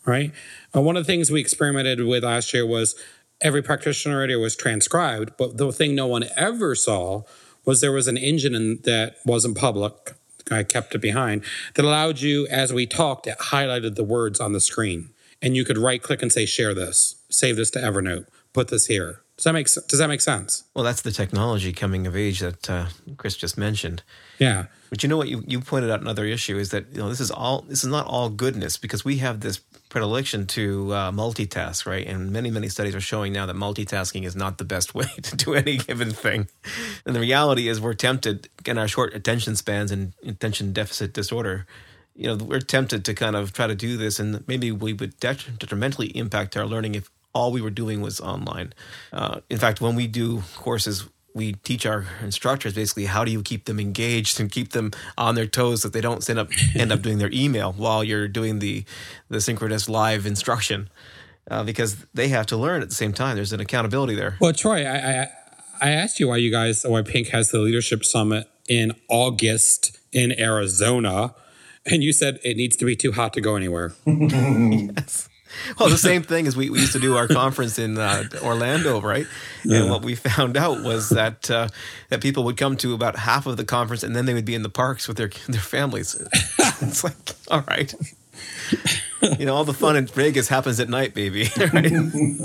right? 0.05 0.31
Uh, 0.75 0.81
one 0.81 0.97
of 0.97 1.05
the 1.05 1.11
things 1.11 1.31
we 1.31 1.39
experimented 1.39 2.03
with 2.03 2.23
last 2.23 2.53
year 2.53 2.65
was 2.65 2.95
every 3.41 3.61
practitioner 3.61 4.19
radio 4.19 4.39
was 4.39 4.55
transcribed, 4.55 5.31
but 5.37 5.57
the 5.57 5.71
thing 5.71 5.95
no 5.95 6.07
one 6.07 6.25
ever 6.35 6.75
saw 6.75 7.23
was 7.65 7.81
there 7.81 7.91
was 7.91 8.07
an 8.07 8.17
engine 8.17 8.55
in, 8.55 8.79
that 8.83 9.17
wasn't 9.25 9.57
public. 9.57 10.13
I 10.49 10.63
kept 10.63 10.95
it 10.95 10.99
behind 10.99 11.43
that 11.75 11.85
allowed 11.85 12.21
you, 12.21 12.47
as 12.47 12.73
we 12.73 12.85
talked, 12.85 13.27
it 13.27 13.37
highlighted 13.37 13.95
the 13.95 14.03
words 14.03 14.39
on 14.39 14.53
the 14.53 14.59
screen, 14.59 15.09
and 15.41 15.55
you 15.55 15.65
could 15.65 15.77
right 15.77 16.01
click 16.01 16.21
and 16.21 16.31
say, 16.31 16.45
"Share 16.45 16.73
this, 16.73 17.15
save 17.29 17.55
this 17.57 17.69
to 17.71 17.79
Evernote, 17.79 18.27
put 18.53 18.69
this 18.69 18.87
here." 18.87 19.21
Does 19.41 19.45
that 19.45 19.53
make 19.53 19.65
Does 19.87 19.97
that 19.97 20.07
make 20.07 20.21
sense? 20.21 20.65
Well, 20.75 20.83
that's 20.83 21.01
the 21.01 21.11
technology 21.11 21.73
coming 21.73 22.05
of 22.05 22.15
age 22.15 22.41
that 22.41 22.69
uh, 22.69 22.85
Chris 23.17 23.35
just 23.35 23.57
mentioned. 23.57 24.03
Yeah. 24.37 24.65
But 24.91 25.01
you 25.01 25.09
know 25.09 25.17
what 25.17 25.29
you, 25.29 25.43
you 25.47 25.59
pointed 25.61 25.89
out 25.89 25.99
another 25.99 26.25
issue 26.25 26.59
is 26.59 26.69
that 26.69 26.85
you 26.91 26.99
know 26.99 27.09
this 27.09 27.19
is 27.19 27.31
all 27.31 27.61
this 27.63 27.83
is 27.83 27.89
not 27.89 28.05
all 28.05 28.29
goodness 28.29 28.77
because 28.77 29.03
we 29.03 29.17
have 29.17 29.39
this 29.39 29.59
predilection 29.91 30.47
to 30.47 30.93
uh, 30.93 31.11
multitask, 31.11 31.85
right? 31.85 32.07
And 32.07 32.31
many, 32.31 32.49
many 32.49 32.69
studies 32.69 32.95
are 32.95 33.01
showing 33.01 33.33
now 33.33 33.45
that 33.45 33.57
multitasking 33.57 34.23
is 34.23 34.37
not 34.37 34.57
the 34.57 34.63
best 34.63 34.95
way 34.99 35.05
to 35.21 35.35
do 35.35 35.53
any 35.53 35.77
given 35.77 36.11
thing. 36.11 36.47
And 37.05 37.15
the 37.15 37.19
reality 37.19 37.67
is, 37.67 37.79
we're 37.79 37.93
tempted 37.93 38.49
in 38.65 38.77
our 38.77 38.87
short 38.87 39.13
attention 39.13 39.55
spans 39.55 39.91
and 39.91 40.13
attention 40.25 40.71
deficit 40.71 41.13
disorder. 41.13 41.67
You 42.15 42.27
know, 42.27 42.43
we're 42.43 42.61
tempted 42.61 43.03
to 43.05 43.13
kind 43.13 43.35
of 43.35 43.53
try 43.53 43.67
to 43.67 43.75
do 43.75 43.97
this, 43.97 44.19
and 44.19 44.47
maybe 44.47 44.71
we 44.71 44.93
would 44.93 45.19
detrimentally 45.19 46.07
impact 46.17 46.57
our 46.57 46.65
learning 46.65 46.95
if 46.95 47.11
all 47.33 47.51
we 47.51 47.61
were 47.61 47.69
doing 47.69 48.01
was 48.01 48.19
online. 48.21 48.73
Uh, 49.11 49.41
in 49.49 49.57
fact, 49.57 49.81
when 49.81 49.95
we 49.95 50.07
do 50.07 50.43
courses 50.55 51.07
we 51.33 51.53
teach 51.53 51.85
our 51.85 52.05
instructors 52.21 52.73
basically 52.73 53.05
how 53.05 53.23
do 53.23 53.31
you 53.31 53.41
keep 53.41 53.65
them 53.65 53.79
engaged 53.79 54.39
and 54.39 54.51
keep 54.51 54.71
them 54.71 54.91
on 55.17 55.35
their 55.35 55.47
toes 55.47 55.81
so 55.81 55.87
that 55.87 55.93
they 55.93 56.01
don't 56.01 56.27
end 56.29 56.39
up 56.39 56.49
end 56.75 56.91
up 56.91 57.01
doing 57.07 57.17
their 57.17 57.31
email 57.31 57.73
while 57.73 58.03
you're 58.03 58.27
doing 58.27 58.59
the 58.59 58.83
the 59.29 59.41
synchronous 59.41 59.87
live 59.87 60.25
instruction 60.25 60.89
uh, 61.49 61.63
because 61.63 62.05
they 62.13 62.27
have 62.29 62.45
to 62.47 62.57
learn 62.57 62.81
at 62.81 62.89
the 62.89 62.95
same 62.95 63.13
time. 63.13 63.35
There's 63.35 63.53
an 63.53 63.59
accountability 63.59 64.15
there. 64.15 64.37
Well, 64.39 64.53
Troy, 64.53 64.85
I, 64.85 65.21
I 65.21 65.27
I 65.81 65.89
asked 65.91 66.19
you 66.19 66.27
why 66.27 66.37
you 66.37 66.51
guys 66.51 66.83
why 66.87 67.01
Pink 67.01 67.29
has 67.29 67.49
the 67.51 67.59
leadership 67.59 68.05
summit 68.05 68.47
in 68.69 68.93
August 69.09 69.97
in 70.11 70.37
Arizona, 70.39 71.33
and 71.85 72.03
you 72.03 72.13
said 72.13 72.39
it 72.43 72.57
needs 72.57 72.75
to 72.77 72.85
be 72.85 72.95
too 72.95 73.13
hot 73.13 73.33
to 73.33 73.41
go 73.41 73.55
anywhere. 73.55 73.93
yes. 74.05 75.27
well, 75.79 75.89
the 75.89 75.97
same 75.97 76.23
thing 76.23 76.47
as 76.47 76.55
we, 76.55 76.69
we 76.69 76.79
used 76.79 76.93
to 76.93 76.99
do 76.99 77.17
our 77.17 77.27
conference 77.27 77.79
in 77.79 77.97
uh, 77.97 78.23
Orlando, 78.41 79.01
right? 79.01 79.27
Yeah. 79.63 79.81
And 79.81 79.89
what 79.89 80.01
we 80.01 80.15
found 80.15 80.57
out 80.57 80.83
was 80.83 81.09
that 81.09 81.49
uh, 81.49 81.69
that 82.09 82.21
people 82.21 82.43
would 82.45 82.57
come 82.57 82.77
to 82.77 82.93
about 82.93 83.15
half 83.15 83.45
of 83.45 83.57
the 83.57 83.65
conference, 83.65 84.03
and 84.03 84.15
then 84.15 84.25
they 84.25 84.33
would 84.33 84.45
be 84.45 84.55
in 84.55 84.63
the 84.63 84.69
parks 84.69 85.07
with 85.07 85.17
their 85.17 85.29
their 85.47 85.61
families. 85.61 86.15
it's 86.81 87.03
like, 87.03 87.15
all 87.49 87.63
right, 87.67 87.93
you 89.39 89.45
know, 89.45 89.55
all 89.55 89.63
the 89.63 89.73
fun 89.73 89.95
in 89.95 90.07
Vegas 90.07 90.47
happens 90.47 90.79
at 90.79 90.89
night, 90.89 91.13
baby. 91.13 91.49
Right? 91.71 91.91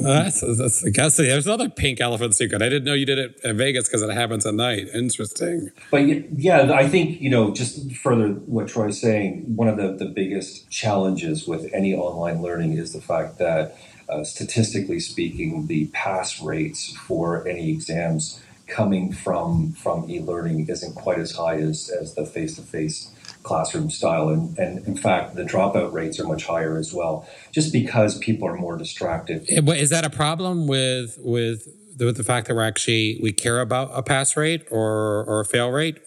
that's, 0.02 0.40
that's, 0.58 0.84
I 0.84 0.90
guess 0.90 1.16
there's 1.16 1.46
another 1.46 1.68
pink 1.68 2.00
elephant 2.00 2.34
secret. 2.34 2.62
I 2.62 2.68
didn't 2.68 2.84
know 2.84 2.94
you 2.94 3.06
did 3.06 3.18
it 3.18 3.40
in 3.42 3.56
Vegas 3.56 3.88
because 3.88 4.02
it 4.02 4.10
happens 4.10 4.46
at 4.46 4.54
night. 4.54 4.88
Interesting. 4.94 5.70
But 5.90 6.04
yeah, 6.38 6.72
I 6.72 6.88
think, 6.88 7.20
you 7.20 7.30
know, 7.30 7.52
just 7.52 7.92
further 7.96 8.28
what 8.28 8.68
Troy's 8.68 9.00
saying, 9.00 9.56
one 9.56 9.68
of 9.68 9.76
the, 9.78 9.92
the 9.92 10.10
biggest 10.10 10.70
challenges 10.70 11.46
with 11.46 11.68
any 11.72 11.94
online 11.94 12.40
learning 12.42 12.74
is 12.74 12.92
the 12.92 13.00
fact 13.00 13.38
that 13.38 13.76
uh, 14.08 14.22
statistically 14.22 15.00
speaking, 15.00 15.66
the 15.66 15.86
pass 15.88 16.40
rates 16.40 16.96
for 16.96 17.46
any 17.48 17.70
exams 17.70 18.40
coming 18.66 19.12
from 19.12 19.72
from 19.72 20.08
e-learning 20.10 20.68
isn't 20.68 20.94
quite 20.94 21.18
as 21.18 21.32
high 21.32 21.56
as, 21.56 21.88
as 22.00 22.14
the 22.14 22.26
face-to-face 22.26 23.10
classroom 23.46 23.90
style. 23.90 24.28
And, 24.28 24.58
and 24.58 24.86
in 24.86 24.96
fact, 24.96 25.36
the 25.36 25.44
dropout 25.44 25.92
rates 25.92 26.18
are 26.20 26.26
much 26.26 26.44
higher 26.44 26.76
as 26.76 26.92
well, 26.92 27.28
just 27.52 27.72
because 27.72 28.18
people 28.18 28.48
are 28.48 28.56
more 28.56 28.76
distracted. 28.76 29.46
Eh, 29.48 29.60
is 29.72 29.90
that 29.90 30.04
a 30.04 30.10
problem 30.10 30.66
with 30.66 31.18
with 31.20 31.68
the, 31.96 32.06
with 32.06 32.16
the 32.16 32.24
fact 32.24 32.48
that 32.48 32.54
we're 32.54 32.62
actually 32.62 33.18
we 33.22 33.32
care 33.32 33.60
about 33.60 33.90
a 33.92 34.02
pass 34.02 34.36
rate 34.36 34.66
or 34.70 35.24
or 35.24 35.40
a 35.40 35.44
fail 35.44 35.70
rate? 35.70 35.98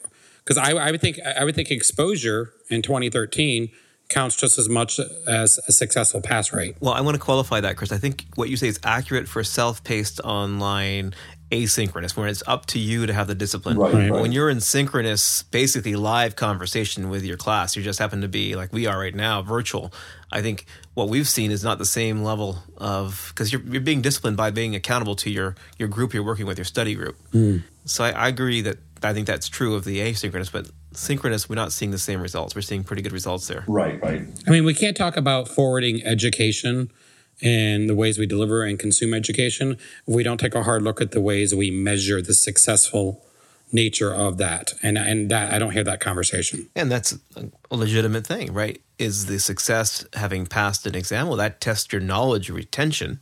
Because 0.43 0.57
I, 0.57 0.71
I 0.71 0.91
would 0.91 1.01
think 1.01 1.19
I 1.19 1.43
would 1.43 1.55
think 1.55 1.71
exposure 1.71 2.53
in 2.69 2.81
2013 2.81 3.69
counts 4.09 4.35
just 4.35 4.57
as 4.57 4.67
much 4.67 4.99
as 5.27 5.59
a 5.67 5.71
successful 5.71 6.19
pass 6.19 6.51
rate. 6.51 6.75
Well, 6.79 6.93
I 6.93 7.01
want 7.01 7.15
to 7.15 7.21
qualify 7.21 7.61
that, 7.61 7.77
Chris. 7.77 7.91
I 7.91 7.99
think 7.99 8.25
what 8.35 8.49
you 8.49 8.57
say 8.57 8.67
is 8.67 8.79
accurate 8.83 9.27
for 9.27 9.43
self-paced 9.43 10.19
online 10.21 11.13
asynchronous, 11.51 12.15
when 12.15 12.29
it's 12.29 12.43
up 12.47 12.65
to 12.67 12.79
you 12.79 13.05
to 13.05 13.13
have 13.13 13.27
the 13.27 13.35
discipline. 13.35 13.77
Right, 13.77 14.09
right. 14.09 14.21
When 14.21 14.31
you're 14.31 14.49
in 14.49 14.59
synchronous, 14.59 15.43
basically 15.43 15.95
live 15.95 16.35
conversation 16.35 17.09
with 17.09 17.23
your 17.23 17.37
class, 17.37 17.75
you 17.75 17.81
just 17.81 17.99
happen 17.99 18.21
to 18.21 18.27
be 18.27 18.55
like 18.55 18.71
we 18.71 18.85
are 18.85 18.99
right 18.99 19.15
now, 19.15 19.41
virtual. 19.41 19.91
I 20.31 20.41
think 20.41 20.65
what 20.93 21.09
we've 21.09 21.27
seen 21.27 21.51
is 21.51 21.63
not 21.63 21.77
the 21.77 21.85
same 21.85 22.23
level 22.23 22.59
of 22.77 23.31
because 23.33 23.51
you're, 23.51 23.61
you're 23.63 23.81
being 23.81 24.01
disciplined 24.01 24.37
by 24.37 24.51
being 24.51 24.75
accountable 24.75 25.15
to 25.17 25.29
your 25.29 25.55
your 25.77 25.87
group 25.87 26.13
you're 26.13 26.23
working 26.23 26.45
with, 26.45 26.57
your 26.57 26.65
study 26.65 26.93
group. 26.93 27.17
Mm. 27.33 27.63
So 27.85 28.03
I, 28.03 28.11
I 28.11 28.27
agree 28.27 28.61
that 28.61 28.77
I 29.01 29.13
think 29.13 29.25
that's 29.25 29.49
true 29.49 29.75
of 29.75 29.85
the 29.85 29.99
asynchronous, 29.99 30.51
but 30.51 30.69
synchronous, 30.93 31.49
we're 31.49 31.55
not 31.55 31.71
seeing 31.71 31.91
the 31.91 31.97
same 31.97 32.21
results. 32.21 32.55
We're 32.55 32.61
seeing 32.61 32.83
pretty 32.83 33.01
good 33.01 33.13
results 33.13 33.47
there. 33.47 33.63
Right, 33.67 34.01
right. 34.03 34.21
I 34.47 34.51
mean, 34.51 34.65
we 34.65 34.73
can't 34.73 34.95
talk 34.95 35.17
about 35.17 35.47
forwarding 35.47 36.03
education 36.03 36.91
and 37.41 37.89
the 37.89 37.95
ways 37.95 38.17
we 38.17 38.25
deliver 38.25 38.63
and 38.63 38.77
consume 38.77 39.13
education 39.13 39.73
if 39.73 40.15
we 40.15 40.23
don't 40.23 40.39
take 40.39 40.55
a 40.55 40.63
hard 40.63 40.81
look 40.81 41.01
at 41.01 41.11
the 41.11 41.21
ways 41.21 41.53
we 41.55 41.71
measure 41.71 42.21
the 42.21 42.33
successful 42.33 43.23
nature 43.71 44.13
of 44.13 44.37
that. 44.37 44.73
And 44.81 44.97
and 44.97 45.29
that 45.31 45.53
I 45.53 45.59
don't 45.59 45.71
hear 45.71 45.83
that 45.83 45.99
conversation. 45.99 46.69
And 46.75 46.91
that's 46.91 47.17
a 47.35 47.75
legitimate 47.75 48.25
thing 48.25 48.53
right? 48.53 48.81
Is 48.97 49.27
the 49.27 49.39
success 49.39 50.05
having 50.13 50.45
passed 50.45 50.85
an 50.85 50.95
exam? 50.95 51.27
Well 51.27 51.37
that 51.37 51.61
tests 51.61 51.91
your 51.93 52.01
knowledge 52.01 52.49
retention 52.49 53.19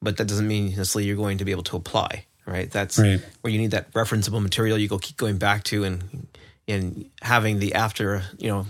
but 0.00 0.16
that 0.16 0.26
doesn't 0.26 0.48
mean 0.48 0.66
necessarily 0.70 1.06
you're 1.06 1.16
going 1.16 1.38
to 1.38 1.44
be 1.44 1.52
able 1.52 1.62
to 1.64 1.76
apply 1.76 2.26
right? 2.44 2.70
That's 2.70 2.98
right. 2.98 3.20
where 3.40 3.52
you 3.52 3.58
need 3.58 3.70
that 3.70 3.92
referenceable 3.92 4.42
material 4.42 4.78
you 4.78 4.88
go 4.88 4.98
keep 4.98 5.16
going 5.16 5.38
back 5.38 5.64
to 5.64 5.84
and 5.84 6.26
and 6.68 7.10
having 7.22 7.58
the 7.58 7.74
after 7.74 8.22
you 8.38 8.48
know 8.48 8.66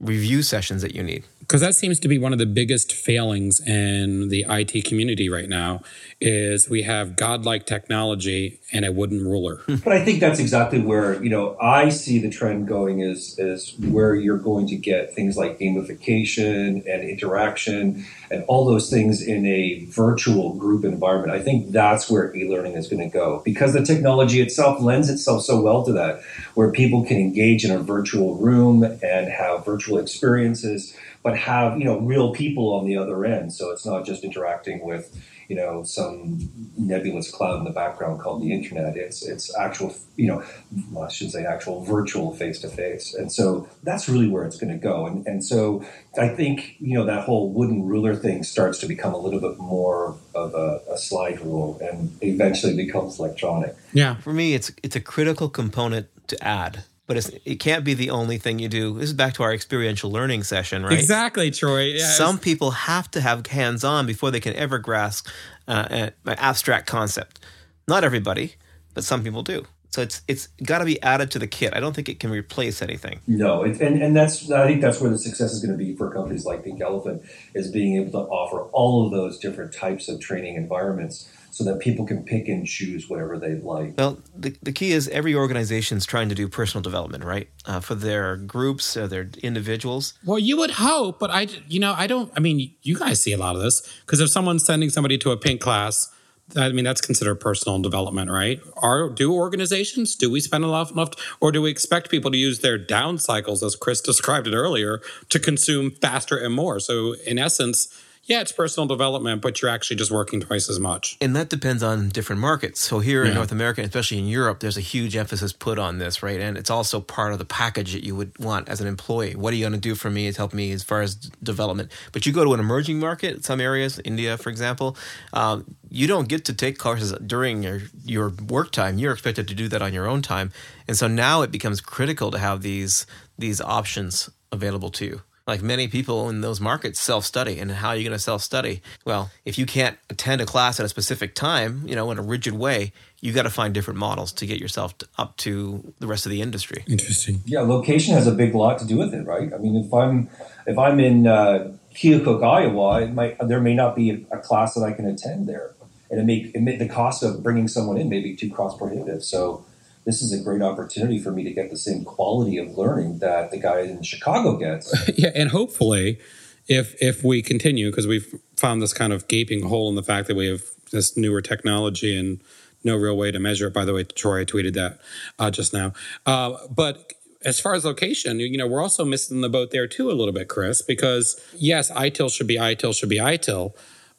review 0.00 0.42
sessions 0.42 0.82
that 0.82 0.94
you 0.94 1.02
need 1.02 1.24
because 1.48 1.62
that 1.62 1.74
seems 1.74 1.98
to 1.98 2.08
be 2.08 2.18
one 2.18 2.34
of 2.34 2.38
the 2.38 2.44
biggest 2.44 2.92
failings 2.92 3.58
in 3.58 4.28
the 4.28 4.44
IT 4.50 4.84
community 4.84 5.30
right 5.30 5.48
now 5.48 5.80
is 6.20 6.68
we 6.68 6.82
have 6.82 7.16
godlike 7.16 7.64
technology 7.64 8.60
and 8.70 8.84
a 8.84 8.92
wooden 8.92 9.26
ruler. 9.26 9.62
But 9.88 9.94
I 9.94 10.04
think 10.04 10.20
that's 10.20 10.38
exactly 10.38 10.80
where, 10.82 11.22
you 11.22 11.30
know, 11.30 11.56
I 11.58 11.88
see 11.88 12.18
the 12.18 12.28
trend 12.28 12.68
going 12.68 13.00
is 13.00 13.38
is 13.38 13.74
where 13.78 14.14
you're 14.14 14.36
going 14.36 14.66
to 14.66 14.76
get 14.76 15.14
things 15.14 15.38
like 15.38 15.58
gamification 15.58 16.84
and 16.86 17.08
interaction 17.08 18.04
and 18.30 18.44
all 18.48 18.66
those 18.66 18.90
things 18.90 19.22
in 19.22 19.46
a 19.46 19.86
virtual 19.86 20.52
group 20.54 20.84
environment. 20.84 21.32
I 21.32 21.42
think 21.42 21.72
that's 21.72 22.10
where 22.10 22.34
e-learning 22.36 22.74
is 22.74 22.88
going 22.88 23.00
to 23.00 23.08
go 23.08 23.40
because 23.44 23.72
the 23.72 23.82
technology 23.82 24.42
itself 24.42 24.82
lends 24.82 25.08
itself 25.08 25.44
so 25.44 25.62
well 25.62 25.82
to 25.86 25.92
that 25.92 26.20
where 26.54 26.70
people 26.70 27.06
can 27.06 27.16
engage 27.16 27.64
in 27.64 27.70
a 27.70 27.78
virtual 27.78 28.34
room 28.34 28.82
and 28.82 29.28
have 29.28 29.64
virtual 29.64 29.96
experiences 29.96 30.94
but 31.22 31.36
have 31.36 31.78
you 31.78 31.84
know 31.84 31.98
real 32.00 32.32
people 32.32 32.74
on 32.74 32.86
the 32.86 32.96
other 32.96 33.24
end. 33.24 33.52
So 33.52 33.70
it's 33.70 33.84
not 33.84 34.04
just 34.04 34.24
interacting 34.24 34.84
with 34.84 35.16
you 35.48 35.56
know 35.56 35.82
some 35.82 36.48
nebulous 36.76 37.30
cloud 37.30 37.58
in 37.58 37.64
the 37.64 37.70
background 37.70 38.20
called 38.20 38.42
the 38.42 38.52
internet. 38.52 38.96
It's 38.96 39.26
it's 39.26 39.56
actual 39.56 39.94
you 40.16 40.28
know 40.28 40.44
well, 40.92 41.04
I 41.04 41.08
should 41.08 41.30
say 41.30 41.44
actual 41.44 41.82
virtual 41.82 42.34
face 42.34 42.60
to 42.60 42.68
face. 42.68 43.14
And 43.14 43.32
so 43.32 43.68
that's 43.82 44.08
really 44.08 44.28
where 44.28 44.44
it's 44.44 44.58
going 44.58 44.72
to 44.72 44.78
go. 44.78 45.06
And 45.06 45.26
and 45.26 45.44
so 45.44 45.84
I 46.18 46.28
think 46.28 46.76
you 46.78 46.94
know 46.94 47.04
that 47.06 47.24
whole 47.24 47.50
wooden 47.50 47.86
ruler 47.86 48.14
thing 48.14 48.42
starts 48.42 48.78
to 48.80 48.86
become 48.86 49.14
a 49.14 49.18
little 49.18 49.40
bit 49.40 49.58
more 49.58 50.16
of 50.34 50.54
a, 50.54 50.80
a 50.90 50.98
slide 50.98 51.40
rule 51.40 51.78
and 51.80 52.16
eventually 52.22 52.76
becomes 52.76 53.18
electronic. 53.18 53.74
Yeah, 53.92 54.16
for 54.16 54.32
me, 54.32 54.54
it's 54.54 54.70
it's 54.82 54.96
a 54.96 55.00
critical 55.00 55.48
component 55.48 56.08
to 56.28 56.44
add 56.44 56.84
but 57.08 57.16
it 57.46 57.56
can't 57.58 57.84
be 57.84 57.94
the 57.94 58.10
only 58.10 58.36
thing 58.36 58.58
you 58.58 58.68
do. 58.68 58.92
This 58.92 59.08
is 59.08 59.14
back 59.14 59.32
to 59.34 59.42
our 59.42 59.52
experiential 59.52 60.12
learning 60.12 60.44
session, 60.44 60.84
right? 60.84 60.92
Exactly, 60.92 61.50
Troy. 61.50 61.84
Yeah, 61.84 62.06
Some 62.06 62.38
people 62.38 62.70
have 62.70 63.10
to 63.12 63.22
have 63.22 63.46
hands 63.46 63.82
on 63.82 64.06
before 64.06 64.30
they 64.30 64.40
can 64.40 64.54
ever 64.54 64.78
grasp 64.78 65.26
uh, 65.66 65.86
an 65.90 66.12
abstract 66.26 66.86
concept. 66.86 67.40
Not 67.88 68.04
everybody, 68.04 68.56
but 68.92 69.04
some 69.04 69.24
people 69.24 69.42
do. 69.42 69.64
So 69.88 70.02
it's 70.02 70.20
it's 70.28 70.48
got 70.62 70.78
to 70.80 70.84
be 70.84 71.00
added 71.02 71.30
to 71.30 71.38
the 71.38 71.46
kit. 71.46 71.72
I 71.74 71.80
don't 71.80 71.96
think 71.96 72.10
it 72.10 72.20
can 72.20 72.30
replace 72.30 72.82
anything. 72.82 73.20
No, 73.26 73.62
it, 73.62 73.80
and 73.80 74.02
and 74.02 74.14
that's 74.14 74.50
I 74.50 74.66
think 74.66 74.82
that's 74.82 75.00
where 75.00 75.10
the 75.10 75.18
success 75.18 75.52
is 75.52 75.64
going 75.64 75.76
to 75.76 75.82
be 75.82 75.96
for 75.96 76.12
companies 76.12 76.44
like 76.44 76.62
Pink 76.62 76.82
Elephant 76.82 77.22
is 77.54 77.70
being 77.70 77.96
able 77.96 78.12
to 78.12 78.28
offer 78.28 78.64
all 78.72 79.06
of 79.06 79.12
those 79.12 79.38
different 79.38 79.72
types 79.72 80.10
of 80.10 80.20
training 80.20 80.56
environments 80.56 81.32
so 81.50 81.64
that 81.64 81.80
people 81.80 82.06
can 82.06 82.24
pick 82.24 82.48
and 82.48 82.66
choose 82.66 83.08
whatever 83.08 83.38
they 83.38 83.54
like. 83.56 83.94
Well, 83.96 84.20
the, 84.36 84.56
the 84.62 84.72
key 84.72 84.92
is 84.92 85.08
every 85.08 85.34
organization 85.34 85.98
is 85.98 86.06
trying 86.06 86.28
to 86.28 86.34
do 86.34 86.48
personal 86.48 86.82
development, 86.82 87.24
right? 87.24 87.48
Uh, 87.64 87.80
for 87.80 87.94
their 87.94 88.36
groups, 88.36 88.96
or 88.96 89.08
their 89.08 89.30
individuals. 89.42 90.14
Well, 90.24 90.38
you 90.38 90.56
would 90.58 90.72
hope, 90.72 91.18
but 91.18 91.30
I, 91.30 91.48
you 91.68 91.80
know, 91.80 91.94
I 91.96 92.06
don't. 92.06 92.32
I 92.36 92.40
mean, 92.40 92.74
you 92.82 92.98
guys 92.98 93.20
see 93.20 93.32
a 93.32 93.38
lot 93.38 93.56
of 93.56 93.62
this 93.62 93.82
because 94.06 94.20
if 94.20 94.30
someone's 94.30 94.64
sending 94.64 94.90
somebody 94.90 95.18
to 95.18 95.30
a 95.30 95.36
pink 95.36 95.60
class 95.60 96.12
I 96.56 96.70
mean, 96.70 96.84
that's 96.84 97.00
considered 97.00 97.36
personal 97.36 97.78
development, 97.80 98.30
right? 98.30 98.60
Are 98.76 99.10
do 99.10 99.34
organizations 99.34 100.16
do 100.16 100.30
we 100.30 100.40
spend 100.40 100.64
enough 100.64 100.90
enough, 100.90 101.10
or 101.40 101.52
do 101.52 101.60
we 101.60 101.70
expect 101.70 102.10
people 102.10 102.30
to 102.30 102.38
use 102.38 102.60
their 102.60 102.78
down 102.78 103.18
cycles, 103.18 103.62
as 103.62 103.76
Chris 103.76 104.00
described 104.00 104.46
it 104.46 104.54
earlier, 104.54 105.02
to 105.28 105.38
consume 105.38 105.90
faster 105.90 106.38
and 106.38 106.54
more? 106.54 106.80
So, 106.80 107.14
in 107.26 107.38
essence, 107.38 107.88
yeah, 108.28 108.42
it's 108.42 108.52
personal 108.52 108.86
development, 108.86 109.40
but 109.40 109.62
you're 109.62 109.70
actually 109.70 109.96
just 109.96 110.10
working 110.10 110.38
twice 110.38 110.68
as 110.68 110.78
much. 110.78 111.16
And 111.18 111.34
that 111.34 111.48
depends 111.48 111.82
on 111.82 112.10
different 112.10 112.42
markets. 112.42 112.78
So 112.78 112.98
here 112.98 113.22
yeah. 113.24 113.30
in 113.30 113.34
North 113.34 113.50
America, 113.50 113.80
especially 113.80 114.18
in 114.18 114.26
Europe, 114.26 114.60
there's 114.60 114.76
a 114.76 114.82
huge 114.82 115.16
emphasis 115.16 115.54
put 115.54 115.78
on 115.78 115.96
this, 115.96 116.22
right? 116.22 116.38
And 116.38 116.58
it's 116.58 116.68
also 116.68 117.00
part 117.00 117.32
of 117.32 117.38
the 117.38 117.46
package 117.46 117.94
that 117.94 118.04
you 118.04 118.14
would 118.14 118.38
want 118.38 118.68
as 118.68 118.82
an 118.82 118.86
employee. 118.86 119.34
What 119.34 119.54
are 119.54 119.56
you 119.56 119.62
going 119.62 119.72
to 119.72 119.78
do 119.78 119.94
for 119.94 120.10
me 120.10 120.30
to 120.30 120.36
help 120.36 120.52
me 120.52 120.72
as 120.72 120.82
far 120.82 121.00
as 121.00 121.14
development? 121.14 121.90
But 122.12 122.26
you 122.26 122.32
go 122.34 122.44
to 122.44 122.52
an 122.52 122.60
emerging 122.60 123.00
market, 123.00 123.46
some 123.46 123.62
areas, 123.62 123.98
India, 124.04 124.36
for 124.36 124.50
example, 124.50 124.94
um, 125.32 125.64
you 125.88 126.06
don't 126.06 126.28
get 126.28 126.44
to 126.44 126.52
take 126.52 126.76
courses 126.76 127.14
during 127.26 127.62
your, 127.62 127.80
your 128.04 128.28
work 128.28 128.72
time. 128.72 128.98
You're 128.98 129.14
expected 129.14 129.48
to 129.48 129.54
do 129.54 129.68
that 129.68 129.80
on 129.80 129.94
your 129.94 130.06
own 130.06 130.20
time. 130.20 130.52
And 130.86 130.98
so 130.98 131.08
now 131.08 131.40
it 131.40 131.50
becomes 131.50 131.80
critical 131.80 132.30
to 132.30 132.38
have 132.38 132.60
these 132.60 133.06
these 133.38 133.60
options 133.60 134.28
available 134.50 134.90
to 134.90 135.04
you 135.04 135.22
like 135.48 135.62
many 135.62 135.88
people 135.88 136.28
in 136.28 136.42
those 136.42 136.60
markets 136.60 137.00
self 137.00 137.24
study 137.24 137.58
and 137.58 137.72
how 137.72 137.88
are 137.88 137.96
you 137.96 138.04
going 138.04 138.12
to 138.12 138.22
self 138.22 138.42
study 138.42 138.82
well 139.04 139.30
if 139.44 139.58
you 139.58 139.66
can't 139.66 139.98
attend 140.10 140.40
a 140.40 140.46
class 140.46 140.78
at 140.78 140.86
a 140.86 140.88
specific 140.88 141.34
time 141.34 141.82
you 141.86 141.96
know 141.96 142.10
in 142.10 142.18
a 142.18 142.22
rigid 142.22 142.52
way 142.52 142.92
you 143.20 143.32
got 143.32 143.42
to 143.42 143.50
find 143.50 143.74
different 143.74 143.98
models 143.98 144.30
to 144.30 144.46
get 144.46 144.60
yourself 144.60 144.96
to, 144.98 145.08
up 145.16 145.36
to 145.38 145.92
the 145.98 146.06
rest 146.06 146.24
of 146.24 146.30
the 146.30 146.40
industry. 146.40 146.84
Interesting. 146.86 147.42
Yeah 147.46 147.62
location 147.62 148.14
has 148.14 148.28
a 148.28 148.32
big 148.32 148.54
lot 148.54 148.78
to 148.78 148.84
do 148.86 148.98
with 148.98 149.14
it 149.14 149.26
right? 149.26 149.52
I 149.52 149.56
mean 149.56 149.74
if 149.74 149.92
i'm 149.92 150.28
if 150.66 150.78
i'm 150.78 151.00
in 151.00 151.26
uh, 151.26 151.72
keokuk 151.94 152.44
iowa 152.44 153.02
it 153.02 153.14
might 153.14 153.36
there 153.48 153.60
may 153.60 153.74
not 153.74 153.96
be 153.96 154.10
a, 154.10 154.36
a 154.36 154.38
class 154.38 154.74
that 154.74 154.84
i 154.84 154.92
can 154.92 155.06
attend 155.06 155.48
there. 155.48 155.74
And 156.10 156.18
it 156.20 156.24
may, 156.24 156.50
it 156.54 156.62
may 156.62 156.76
the 156.76 156.88
cost 156.88 157.22
of 157.22 157.42
bringing 157.42 157.68
someone 157.68 157.98
in 157.98 158.08
may 158.08 158.20
be 158.20 158.34
too 158.36 158.50
cost 158.50 158.78
prohibitive 158.78 159.24
so 159.24 159.64
this 160.08 160.22
is 160.22 160.32
a 160.32 160.42
great 160.42 160.62
opportunity 160.62 161.18
for 161.18 161.30
me 161.30 161.44
to 161.44 161.52
get 161.52 161.68
the 161.68 161.76
same 161.76 162.02
quality 162.02 162.56
of 162.56 162.78
learning 162.78 163.18
that 163.18 163.50
the 163.50 163.58
guy 163.58 163.80
in 163.80 164.02
Chicago 164.02 164.56
gets. 164.56 164.90
yeah, 165.18 165.28
and 165.34 165.50
hopefully, 165.50 166.18
if 166.66 166.96
if 166.98 167.22
we 167.22 167.42
continue, 167.42 167.90
because 167.90 168.06
we've 168.06 168.40
found 168.56 168.80
this 168.80 168.94
kind 168.94 169.12
of 169.12 169.28
gaping 169.28 169.68
hole 169.68 169.90
in 169.90 169.96
the 169.96 170.02
fact 170.02 170.26
that 170.28 170.34
we 170.34 170.48
have 170.48 170.62
this 170.92 171.14
newer 171.14 171.42
technology 171.42 172.18
and 172.18 172.40
no 172.84 172.96
real 172.96 173.18
way 173.18 173.30
to 173.30 173.38
measure 173.38 173.66
it. 173.66 173.74
By 173.74 173.84
the 173.84 173.92
way, 173.92 174.02
Troy 174.04 174.46
tweeted 174.46 174.72
that 174.72 174.98
uh, 175.38 175.50
just 175.50 175.74
now. 175.74 175.92
Uh, 176.24 176.56
but 176.70 177.12
as 177.44 177.60
far 177.60 177.74
as 177.74 177.84
location, 177.84 178.40
you 178.40 178.56
know, 178.56 178.66
we're 178.66 178.82
also 178.82 179.04
missing 179.04 179.42
the 179.42 179.50
boat 179.50 179.72
there 179.72 179.86
too 179.86 180.10
a 180.10 180.16
little 180.16 180.32
bit, 180.32 180.48
Chris, 180.48 180.80
because 180.80 181.38
yes, 181.54 181.90
ITIL 181.90 182.32
should 182.32 182.46
be 182.46 182.56
ITIL 182.56 182.94
should 182.94 183.10
be 183.10 183.18
ITIL, 183.18 183.74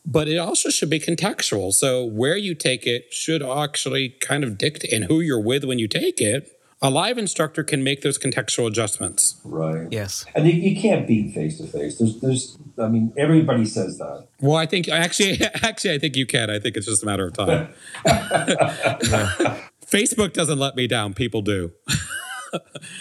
but 0.06 0.28
it 0.28 0.38
also 0.38 0.70
should 0.70 0.90
be 0.90 1.00
contextual. 1.00 1.74
So 1.74 2.04
where 2.06 2.38
you 2.38 2.56
take 2.56 2.86
it 2.86 3.14
should 3.14 3.44
actually 3.44 4.10
kind 4.10 4.44
of 4.44 4.58
dictate 4.58 4.92
and 4.92 5.06
who 5.06 5.20
you're 5.22 5.42
with 5.42 5.64
when 5.64 5.80
you 5.80 5.88
take 5.88 6.22
it. 6.22 6.56
A 6.82 6.90
live 6.90 7.18
instructor 7.18 7.62
can 7.62 7.84
make 7.84 8.04
those 8.04 8.18
contextual 8.18 8.66
adjustments. 8.66 9.36
Right. 9.44 9.88
Yes. 9.92 10.24
And 10.34 10.48
you, 10.48 10.54
you 10.54 10.82
can't 10.82 11.06
beat 11.06 11.34
face 11.34 11.58
to 11.58 11.68
face. 11.68 11.98
There's, 11.98 12.22
there's, 12.22 12.58
I 12.78 12.88
mean, 12.88 13.12
everybody 13.18 13.66
says 13.66 13.98
that. 13.98 14.30
Well, 14.40 14.56
I 14.56 14.66
think 14.66 14.88
actually, 14.88 15.42
actually, 15.62 15.94
I 15.94 16.00
think 16.00 16.16
you 16.16 16.26
can. 16.26 16.50
I 16.50 16.58
think 16.58 16.78
it's 16.78 16.86
just 16.86 17.04
a 17.04 17.06
matter 17.06 17.28
of 17.28 17.34
time. 17.34 17.68
Facebook 19.86 20.32
doesn't 20.32 20.58
let 20.58 20.78
me 20.78 20.88
down. 20.88 21.14
People 21.14 21.42
do. 21.42 21.74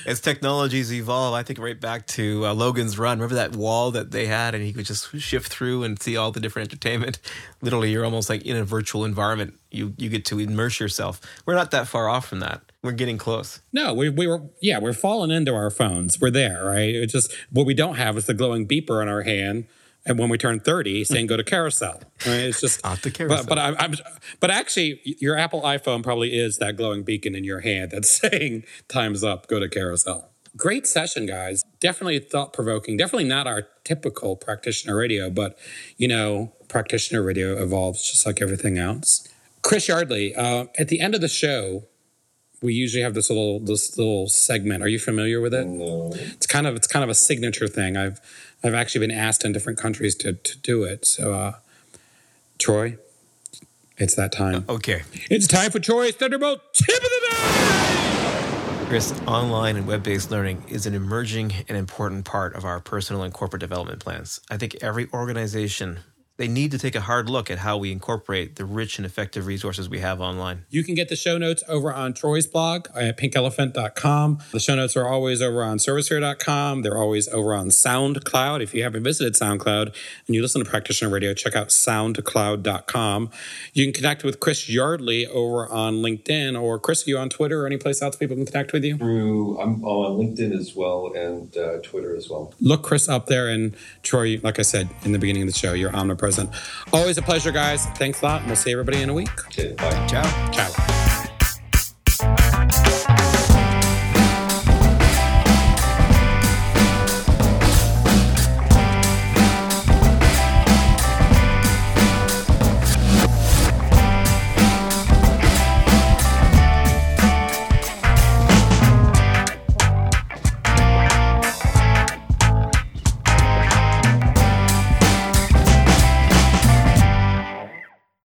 As 0.06 0.20
technologies 0.20 0.92
evolve, 0.92 1.34
I 1.34 1.42
think 1.42 1.58
right 1.58 1.78
back 1.78 2.06
to 2.08 2.46
uh, 2.46 2.54
Logan's 2.54 2.98
Run. 2.98 3.18
Remember 3.18 3.34
that 3.36 3.56
wall 3.56 3.90
that 3.92 4.10
they 4.10 4.26
had, 4.26 4.54
and 4.54 4.64
he 4.64 4.72
could 4.72 4.86
just 4.86 5.14
shift 5.18 5.52
through 5.52 5.84
and 5.84 6.00
see 6.00 6.16
all 6.16 6.30
the 6.30 6.40
different 6.40 6.68
entertainment. 6.68 7.18
Literally, 7.62 7.90
you're 7.90 8.04
almost 8.04 8.28
like 8.28 8.42
in 8.42 8.56
a 8.56 8.64
virtual 8.64 9.04
environment. 9.04 9.54
You 9.70 9.94
you 9.96 10.08
get 10.08 10.24
to 10.26 10.38
immerse 10.38 10.80
yourself. 10.80 11.20
We're 11.46 11.54
not 11.54 11.70
that 11.72 11.88
far 11.88 12.08
off 12.08 12.26
from 12.26 12.40
that. 12.40 12.62
We're 12.82 12.92
getting 12.92 13.18
close. 13.18 13.60
No, 13.72 13.92
we, 13.92 14.08
we 14.08 14.26
were 14.26 14.42
yeah, 14.60 14.78
we're 14.78 14.92
falling 14.92 15.30
into 15.30 15.54
our 15.54 15.70
phones. 15.70 16.20
We're 16.20 16.30
there, 16.30 16.64
right? 16.64 16.94
It's 16.94 17.12
just 17.12 17.34
what 17.50 17.66
we 17.66 17.74
don't 17.74 17.96
have 17.96 18.16
is 18.16 18.26
the 18.26 18.34
glowing 18.34 18.66
beeper 18.66 19.02
in 19.02 19.08
our 19.08 19.22
hand 19.22 19.66
and 20.08 20.18
when 20.18 20.28
we 20.28 20.38
turn 20.38 20.58
30 20.58 21.04
saying 21.04 21.26
go 21.26 21.36
to 21.36 21.44
carousel 21.44 22.00
right? 22.26 22.40
it's 22.40 22.60
just 22.60 22.84
off 22.86 23.02
the 23.02 23.10
carousel 23.10 23.44
but, 23.44 23.48
but 23.48 23.58
I'm, 23.58 23.76
I'm, 23.78 23.94
but 24.40 24.50
actually 24.50 25.00
your 25.04 25.36
apple 25.36 25.62
iphone 25.62 26.02
probably 26.02 26.36
is 26.36 26.58
that 26.58 26.76
glowing 26.76 27.02
beacon 27.02 27.34
in 27.34 27.44
your 27.44 27.60
hand 27.60 27.92
that's 27.92 28.10
saying 28.20 28.64
time's 28.88 29.22
up 29.22 29.46
go 29.46 29.60
to 29.60 29.68
carousel. 29.68 30.30
Great 30.56 30.86
session 30.86 31.26
guys. 31.26 31.62
Definitely 31.78 32.18
thought-provoking. 32.18 32.96
Definitely 32.96 33.28
not 33.28 33.46
our 33.46 33.68
typical 33.84 34.34
practitioner 34.34 34.96
radio 34.96 35.30
but 35.30 35.58
you 35.96 36.08
know 36.08 36.52
practitioner 36.68 37.22
radio 37.22 37.62
evolves 37.62 38.10
just 38.10 38.26
like 38.26 38.42
everything 38.42 38.78
else. 38.78 39.28
Chris 39.62 39.88
yardley 39.88 40.34
uh, 40.34 40.66
at 40.78 40.88
the 40.88 41.00
end 41.00 41.14
of 41.14 41.20
the 41.20 41.28
show 41.28 41.84
we 42.60 42.74
usually 42.74 43.02
have 43.02 43.14
this 43.14 43.30
little 43.30 43.60
this 43.60 43.96
little 43.96 44.28
segment. 44.28 44.82
Are 44.82 44.88
you 44.88 44.98
familiar 44.98 45.40
with 45.40 45.54
it? 45.54 45.66
No. 45.66 46.10
it's 46.12 46.46
kind 46.46 46.66
of 46.66 46.74
it's 46.74 46.86
kind 46.86 47.04
of 47.04 47.10
a 47.10 47.14
signature 47.14 47.68
thing. 47.68 47.96
I've 47.96 48.20
I've 48.62 48.74
actually 48.74 49.06
been 49.06 49.16
asked 49.16 49.44
in 49.44 49.52
different 49.52 49.78
countries 49.78 50.14
to, 50.16 50.32
to 50.32 50.58
do 50.58 50.84
it. 50.84 51.06
So, 51.06 51.32
uh, 51.32 51.52
Troy, 52.58 52.98
it's 53.96 54.14
that 54.16 54.32
time. 54.32 54.64
Okay. 54.68 55.02
It's 55.30 55.46
time 55.46 55.70
for 55.70 55.78
Troy's 55.78 56.14
Thunderbolt 56.14 56.60
Tip 56.74 56.96
of 56.96 57.02
the 57.02 57.28
Day! 57.30 58.86
Chris, 58.88 59.12
online 59.26 59.76
and 59.76 59.86
web 59.86 60.02
based 60.02 60.30
learning 60.30 60.64
is 60.68 60.86
an 60.86 60.94
emerging 60.94 61.52
and 61.68 61.76
important 61.76 62.24
part 62.24 62.54
of 62.54 62.64
our 62.64 62.80
personal 62.80 63.22
and 63.22 63.34
corporate 63.34 63.60
development 63.60 64.00
plans. 64.00 64.40
I 64.50 64.56
think 64.56 64.76
every 64.80 65.08
organization 65.12 65.98
they 66.38 66.46
need 66.46 66.70
to 66.70 66.78
take 66.78 66.94
a 66.94 67.00
hard 67.00 67.28
look 67.28 67.50
at 67.50 67.58
how 67.58 67.76
we 67.76 67.90
incorporate 67.90 68.54
the 68.56 68.64
rich 68.64 68.96
and 68.96 69.04
effective 69.04 69.44
resources 69.44 69.88
we 69.88 69.98
have 69.98 70.20
online. 70.20 70.64
You 70.70 70.84
can 70.84 70.94
get 70.94 71.08
the 71.08 71.16
show 71.16 71.36
notes 71.36 71.64
over 71.68 71.92
on 71.92 72.14
Troy's 72.14 72.46
blog 72.46 72.86
at 72.94 73.18
pinkelephant.com. 73.18 74.38
The 74.52 74.60
show 74.60 74.76
notes 74.76 74.96
are 74.96 75.08
always 75.08 75.42
over 75.42 75.64
on 75.64 75.78
servicehero.com. 75.78 76.82
They're 76.82 76.96
always 76.96 77.26
over 77.28 77.54
on 77.54 77.70
SoundCloud. 77.70 78.62
If 78.62 78.72
you 78.72 78.84
haven't 78.84 79.02
visited 79.02 79.34
SoundCloud 79.34 79.86
and 80.26 80.36
you 80.36 80.40
listen 80.40 80.62
to 80.62 80.70
Practitioner 80.70 81.10
Radio, 81.10 81.34
check 81.34 81.56
out 81.56 81.68
soundcloud.com. 81.70 83.30
You 83.74 83.84
can 83.84 83.92
connect 83.92 84.22
with 84.22 84.38
Chris 84.38 84.68
Yardley 84.68 85.26
over 85.26 85.68
on 85.68 85.96
LinkedIn 85.96 86.60
or 86.60 86.78
Chris, 86.78 87.04
are 87.04 87.10
you 87.10 87.18
on 87.18 87.30
Twitter 87.30 87.64
or 87.64 87.66
any 87.66 87.78
place 87.78 88.00
else 88.00 88.14
people 88.14 88.36
can 88.36 88.46
connect 88.46 88.72
with 88.72 88.84
you? 88.84 88.96
Through, 88.96 89.58
I'm 89.60 89.84
on 89.84 90.18
LinkedIn 90.20 90.56
as 90.56 90.76
well 90.76 91.12
and 91.16 91.56
uh, 91.56 91.78
Twitter 91.82 92.14
as 92.14 92.30
well. 92.30 92.54
Look 92.60 92.84
Chris 92.84 93.08
up 93.08 93.26
there 93.26 93.48
and 93.48 93.74
Troy, 94.04 94.38
like 94.44 94.60
I 94.60 94.62
said 94.62 94.88
in 95.02 95.10
the 95.10 95.18
beginning 95.18 95.42
of 95.42 95.48
the 95.48 95.58
show, 95.58 95.72
you're 95.72 95.94
omnipresent 95.94 96.27
present. 96.28 96.50
Always 96.92 97.16
a 97.16 97.22
pleasure, 97.22 97.52
guys. 97.52 97.86
Thanks 97.96 98.20
a 98.20 98.24
lot, 98.26 98.40
and 98.40 98.48
we'll 98.48 98.56
see 98.56 98.72
everybody 98.72 99.00
in 99.00 99.08
a 99.08 99.14
week. 99.14 99.30
Okay, 99.46 99.72
bye. 99.72 100.06
Ciao. 100.06 100.50
Ciao. 100.52 101.07